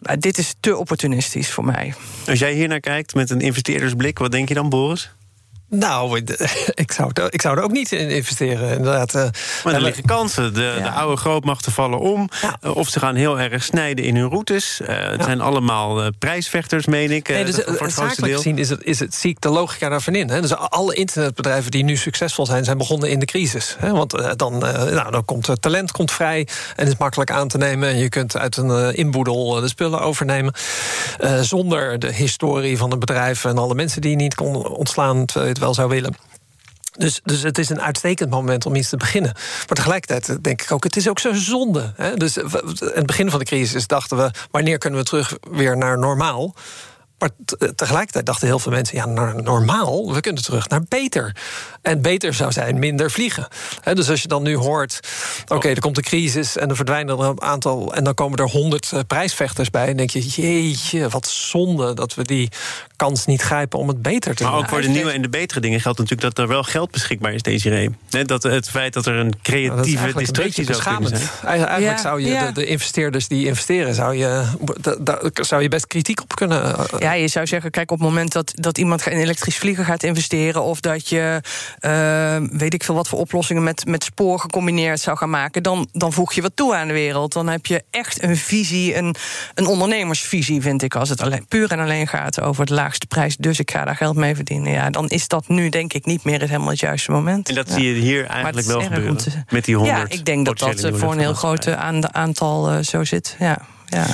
nou, 0.00 0.18
dit 0.18 0.38
is 0.38 0.54
te 0.60 0.76
opportunistisch 0.76 1.50
voor 1.50 1.64
mij. 1.64 1.94
Als 2.26 2.38
jij 2.38 2.52
hier 2.52 2.68
naar 2.68 2.80
kijkt 2.80 3.14
met 3.14 3.30
een 3.30 3.40
investeerdersblik, 3.40 4.18
wat 4.18 4.32
denk 4.32 4.48
je 4.48 4.54
dan, 4.54 4.68
Boris? 4.68 5.10
Nou, 5.70 6.20
ik 6.74 6.92
zou, 6.92 7.10
er, 7.14 7.32
ik 7.32 7.40
zou 7.42 7.56
er 7.56 7.62
ook 7.62 7.70
niet 7.70 7.92
in 7.92 8.08
investeren. 8.10 8.76
Inderdaad. 8.76 9.14
eh. 9.14 9.28
Maar 9.64 9.74
er 9.74 9.80
liggen 9.80 10.04
kansen. 10.04 10.54
De, 10.54 10.62
Ja. 10.78 10.82
de 10.82 10.90
oude 10.90 11.16
grootmachten 11.16 11.72
vallen 11.72 11.98
om. 11.98 12.28
Ja. 12.42 12.56
Eh, 12.60 12.76
Of 12.76 12.88
ze 12.88 12.98
gaan 12.98 13.14
heel 13.14 13.40
erg 13.40 13.62
snijden 13.64 14.04
in 14.04 14.16
hun 14.16 14.28
routes. 14.28 14.80
Eh, 14.80 14.96
het 15.10 15.18
Ja. 15.18 15.24
zijn 15.24 15.40
allemaal 15.40 16.10
prijsvechters, 16.18 16.86
meen 16.86 17.10
ik. 17.10 17.28
Nee, 17.28 17.44
dus 17.44 17.54
voor 17.66 17.86
het 17.86 17.92
grootste 17.94 18.22
deel. 18.22 18.36
gezien 18.36 18.58
is 18.58 18.70
het, 18.70 18.82
is 18.84 18.98
het, 18.98 19.14
zie 19.14 19.30
ik 19.30 19.40
de 19.40 19.48
logica 19.48 19.88
daarvan 19.88 20.14
in. 20.14 20.30
Hè. 20.30 20.40
Dus 20.40 20.54
alle 20.56 20.94
internetbedrijven 20.94 21.70
die 21.70 21.84
nu 21.84 21.96
succesvol 21.96 22.46
zijn, 22.46 22.64
zijn 22.64 22.78
begonnen 22.78 23.10
in 23.10 23.18
de 23.18 23.26
crisis. 23.26 23.76
Hè. 23.78 23.90
Want 23.92 24.38
dan, 24.38 24.66
eh, 24.66 24.92
nou, 24.94 25.10
dan 25.10 25.24
komt 25.24 25.46
het 25.46 25.62
talent 25.62 25.92
komt 25.92 26.12
vrij 26.12 26.46
en 26.76 26.86
is 26.86 26.96
makkelijk 26.96 27.30
aan 27.30 27.48
te 27.48 27.58
nemen. 27.58 27.88
En 27.88 27.96
je 27.96 28.08
kunt 28.08 28.36
uit 28.36 28.56
een 28.56 28.94
inboedel 28.94 29.60
de 29.60 29.68
spullen 29.68 30.00
overnemen. 30.00 30.52
Zonder 31.40 31.98
de 31.98 32.12
historie 32.12 32.78
van 32.78 32.90
het 32.90 32.98
bedrijf 32.98 33.44
en 33.44 33.58
alle 33.58 33.74
mensen 33.74 34.00
die 34.00 34.10
je 34.10 34.16
niet 34.16 34.34
kon 34.34 34.68
ontslaan 34.68 35.24
terwijl 35.24 35.56
wel 35.58 35.74
zou 35.74 35.88
willen. 35.88 36.16
Dus, 36.96 37.20
dus 37.24 37.42
het 37.42 37.58
is 37.58 37.68
een 37.68 37.80
uitstekend 37.80 38.30
moment 38.30 38.66
om 38.66 38.74
iets 38.74 38.88
te 38.88 38.96
beginnen. 38.96 39.32
Maar 39.34 39.76
tegelijkertijd 39.76 40.44
denk 40.44 40.62
ik 40.62 40.72
ook, 40.72 40.84
het 40.84 40.96
is 40.96 41.08
ook 41.08 41.18
zo 41.18 41.32
zonde. 41.32 41.92
Hè? 41.96 42.14
Dus 42.16 42.36
eh, 42.36 42.44
we- 42.44 42.62
aan 42.62 42.90
het 42.94 43.06
begin 43.06 43.30
van 43.30 43.38
de 43.38 43.44
crisis 43.44 43.86
dachten 43.86 44.16
we... 44.16 44.30
wanneer 44.50 44.78
kunnen 44.78 44.98
we 45.00 45.04
terug 45.06 45.36
weer 45.50 45.76
naar 45.76 45.98
normaal? 45.98 46.54
Maar 47.18 47.30
t- 47.44 47.72
tegelijkertijd 47.76 48.26
dachten 48.26 48.46
heel 48.46 48.58
veel 48.58 48.72
mensen... 48.72 48.96
ja, 48.96 49.06
naar 49.06 49.42
normaal, 49.42 50.12
we 50.14 50.20
kunnen 50.20 50.42
terug 50.42 50.68
naar 50.68 50.82
beter. 50.88 51.36
En 51.82 52.02
beter 52.02 52.34
zou 52.34 52.52
zijn 52.52 52.78
minder 52.78 53.10
vliegen. 53.10 53.48
Hè, 53.80 53.94
dus 53.94 54.10
als 54.10 54.22
je 54.22 54.28
dan 54.28 54.42
nu 54.42 54.56
hoort... 54.56 55.00
oké, 55.48 55.68
er 55.68 55.80
komt 55.80 55.96
een 55.96 56.02
crisis 56.02 56.56
en 56.56 56.68
er 56.70 56.76
verdwijnen 56.76 57.18
er 57.18 57.24
een 57.24 57.42
aantal... 57.42 57.94
en 57.94 58.04
dan 58.04 58.14
komen 58.14 58.38
er 58.38 58.48
honderd 58.48 58.92
eh, 58.92 59.00
prijsvechters 59.06 59.70
bij... 59.70 59.88
en 59.88 59.96
denk 59.96 60.10
je, 60.10 60.26
jeetje, 60.26 61.08
wat 61.08 61.26
zonde 61.28 61.94
dat 61.94 62.14
we 62.14 62.22
die 62.24 62.48
kans 62.96 63.26
niet 63.26 63.42
grijpen... 63.42 63.78
om 63.78 63.88
het 63.88 64.02
beter 64.02 64.34
te 64.34 64.42
Maar 64.42 64.52
doen. 64.52 64.60
ook 64.60 64.68
voor 64.68 64.80
de 64.80 64.88
nieuwe 64.88 65.10
en 65.10 65.22
de 65.22 65.28
betere 65.28 65.60
dingen 65.60 65.80
geldt 65.80 65.98
natuurlijk 65.98 66.34
dat 66.34 66.38
er 66.44 66.48
wel 66.52 66.62
geld 66.62 66.90
beschikbaar 66.90 67.32
is, 67.34 67.42
Desiree. 67.42 67.90
Hè, 68.10 68.24
Dat 68.24 68.42
het 68.42 68.68
feit 68.70 68.92
dat 68.92 69.06
er 69.06 69.14
een 69.14 69.26
Nou, 69.28 69.36
creatieve 69.42 70.12
destructie 70.18 70.64
zou 70.74 70.82
kunnen 70.82 71.08
zijn. 71.18 71.28
Eigenlijk 71.44 71.80
Ja, 71.80 71.96
zou 71.96 72.20
je 72.20 72.28
ja. 72.28 72.46
de, 72.46 72.52
de 72.52 72.66
investeerders 72.66 73.28
die 73.28 73.46
investeren, 73.46 73.94
zou 73.94 74.14
je, 74.16 74.44
da- 74.80 74.96
daar 75.00 75.18
zou 75.32 75.62
je 75.62 75.68
best 75.68 75.86
kritiek 75.86 76.20
op 76.22 76.34
kunnen. 76.34 76.76
eh, 76.76 77.00
Ja, 77.08 77.14
je 77.14 77.28
zou 77.28 77.46
zeggen, 77.46 77.70
kijk, 77.70 77.90
op 77.90 77.98
het 77.98 78.08
moment 78.08 78.32
dat, 78.32 78.52
dat 78.54 78.78
iemand 78.78 79.06
in 79.06 79.18
elektrisch 79.18 79.56
vliegen 79.58 79.84
gaat 79.84 80.02
investeren... 80.02 80.62
of 80.62 80.80
dat 80.80 81.08
je, 81.08 81.40
eh, 81.78 82.36
weet 82.58 82.74
ik 82.74 82.84
veel 82.84 82.94
wat 82.94 83.08
voor 83.08 83.18
oplossingen 83.18 83.62
met, 83.62 83.86
met 83.86 84.04
spoor 84.04 84.38
gecombineerd 84.38 85.00
zou 85.00 85.16
gaan 85.16 85.30
maken... 85.30 85.62
Dan, 85.62 85.88
dan 85.92 86.12
voeg 86.12 86.32
je 86.32 86.42
wat 86.42 86.52
toe 86.54 86.74
aan 86.74 86.86
de 86.86 86.92
wereld. 86.92 87.32
Dan 87.32 87.48
heb 87.48 87.66
je 87.66 87.82
echt 87.90 88.22
een 88.22 88.36
visie, 88.36 88.96
een, 88.96 89.14
een 89.54 89.66
ondernemersvisie, 89.66 90.60
vind 90.60 90.82
ik... 90.82 90.94
als 90.94 91.08
het 91.08 91.20
alleen, 91.22 91.46
puur 91.48 91.70
en 91.72 91.78
alleen 91.78 92.08
gaat 92.08 92.40
over 92.40 92.66
de 92.66 92.74
laagste 92.74 93.06
prijs... 93.06 93.36
dus 93.36 93.58
ik 93.58 93.70
ga 93.70 93.84
daar 93.84 93.96
geld 93.96 94.16
mee 94.16 94.34
verdienen. 94.34 94.72
Ja, 94.72 94.90
dan 94.90 95.08
is 95.08 95.28
dat 95.28 95.48
nu 95.48 95.68
denk 95.68 95.92
ik 95.92 96.04
niet 96.06 96.24
meer 96.24 96.40
het 96.40 96.48
helemaal 96.48 96.70
het 96.70 96.80
juiste 96.80 97.10
moment. 97.10 97.48
En 97.48 97.54
dat 97.54 97.68
Ja. 97.68 97.74
zie 97.74 97.94
je 97.94 98.00
hier 98.00 98.26
eigenlijk 98.26 98.56
het 98.56 98.66
wel 98.66 98.80
gebeuren. 98.80 99.16
te- 99.16 99.42
Met 99.48 99.64
die 99.64 99.76
100 99.76 99.98
Ja, 99.98 100.04
ik 100.16 100.24
denk 100.24 100.46
dat 100.46 100.58
dat 100.58 100.82
eh, 100.84 100.94
voor 100.94 101.12
een 101.12 101.18
heel 101.18 101.34
groot 101.34 101.68
aantal 102.12 102.70
eh, 102.70 102.78
zo 102.82 103.04
zit. 103.04 103.36
Ja, 103.38 103.58
ja. 103.86 104.06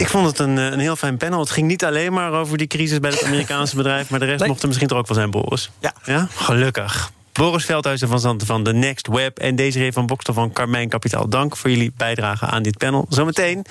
Ik 0.00 0.08
vond 0.08 0.26
het 0.26 0.38
een, 0.38 0.58
eh, 0.58 0.64
een 0.64 0.78
heel 0.78 0.96
fijn 0.96 1.16
panel. 1.16 1.40
Het 1.40 1.50
ging 1.50 1.66
niet 1.66 1.84
alleen 1.84 2.12
maar 2.12 2.32
over 2.32 2.58
die 2.58 2.66
crisis 2.66 3.00
bij 3.00 3.10
het 3.10 3.24
Amerikaanse 3.24 3.76
bedrijf... 3.82 4.10
maar 4.10 4.18
de 4.18 4.24
rest 4.24 4.40
Nee. 4.40 4.48
mocht 4.48 4.60
er 4.60 4.66
misschien 4.66 4.88
toch 4.88 4.98
ook 4.98 5.06
wel 5.06 5.16
zijn, 5.16 5.30
Boris. 5.30 5.70
Ja. 5.80 5.92
ja? 6.04 6.28
Gelukkig. 6.34 7.12
Boris 7.32 7.64
Veldhuizen 7.64 8.08
van 8.08 8.20
Zanten 8.20 8.46
van 8.46 8.64
The 8.64 8.72
Next 8.72 9.06
Web... 9.06 9.38
en 9.38 9.56
Desiree 9.56 9.92
van 9.92 10.06
Bokstel 10.06 10.34
van 10.34 10.52
Carmijn 10.52 10.88
Kapitaal. 10.88 11.28
Dank 11.28 11.56
voor 11.56 11.70
jullie 11.70 11.92
bijdrage 11.96 12.46
aan 12.46 12.62
dit 12.62 12.78
panel. 12.78 13.06
Zometeen 13.08 13.64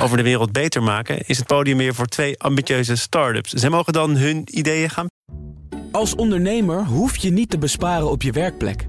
over 0.00 0.16
de 0.16 0.22
wereld 0.22 0.52
beter 0.52 0.82
maken... 0.82 1.26
is 1.26 1.38
het 1.38 1.46
podium 1.46 1.76
weer 1.76 1.94
voor 1.94 2.06
twee 2.06 2.38
ambitieuze 2.38 2.96
start-ups. 2.96 3.52
Zij 3.52 3.70
mogen 3.70 3.92
dan 3.92 4.16
hun 4.16 4.42
ideeën 4.44 4.90
gaan 4.90 5.06
Als 5.92 6.14
ondernemer 6.14 6.84
hoef 6.84 7.16
je 7.16 7.30
niet 7.30 7.50
te 7.50 7.58
besparen 7.58 8.10
op 8.10 8.22
je 8.22 8.32
werkplek. 8.32 8.86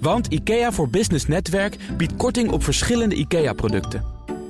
Want 0.00 0.26
IKEA 0.26 0.72
voor 0.72 0.88
Business 0.88 1.26
Netwerk 1.26 1.76
biedt 1.96 2.16
korting 2.16 2.50
op 2.50 2.64
verschillende 2.64 3.14
IKEA-producten. 3.14 4.19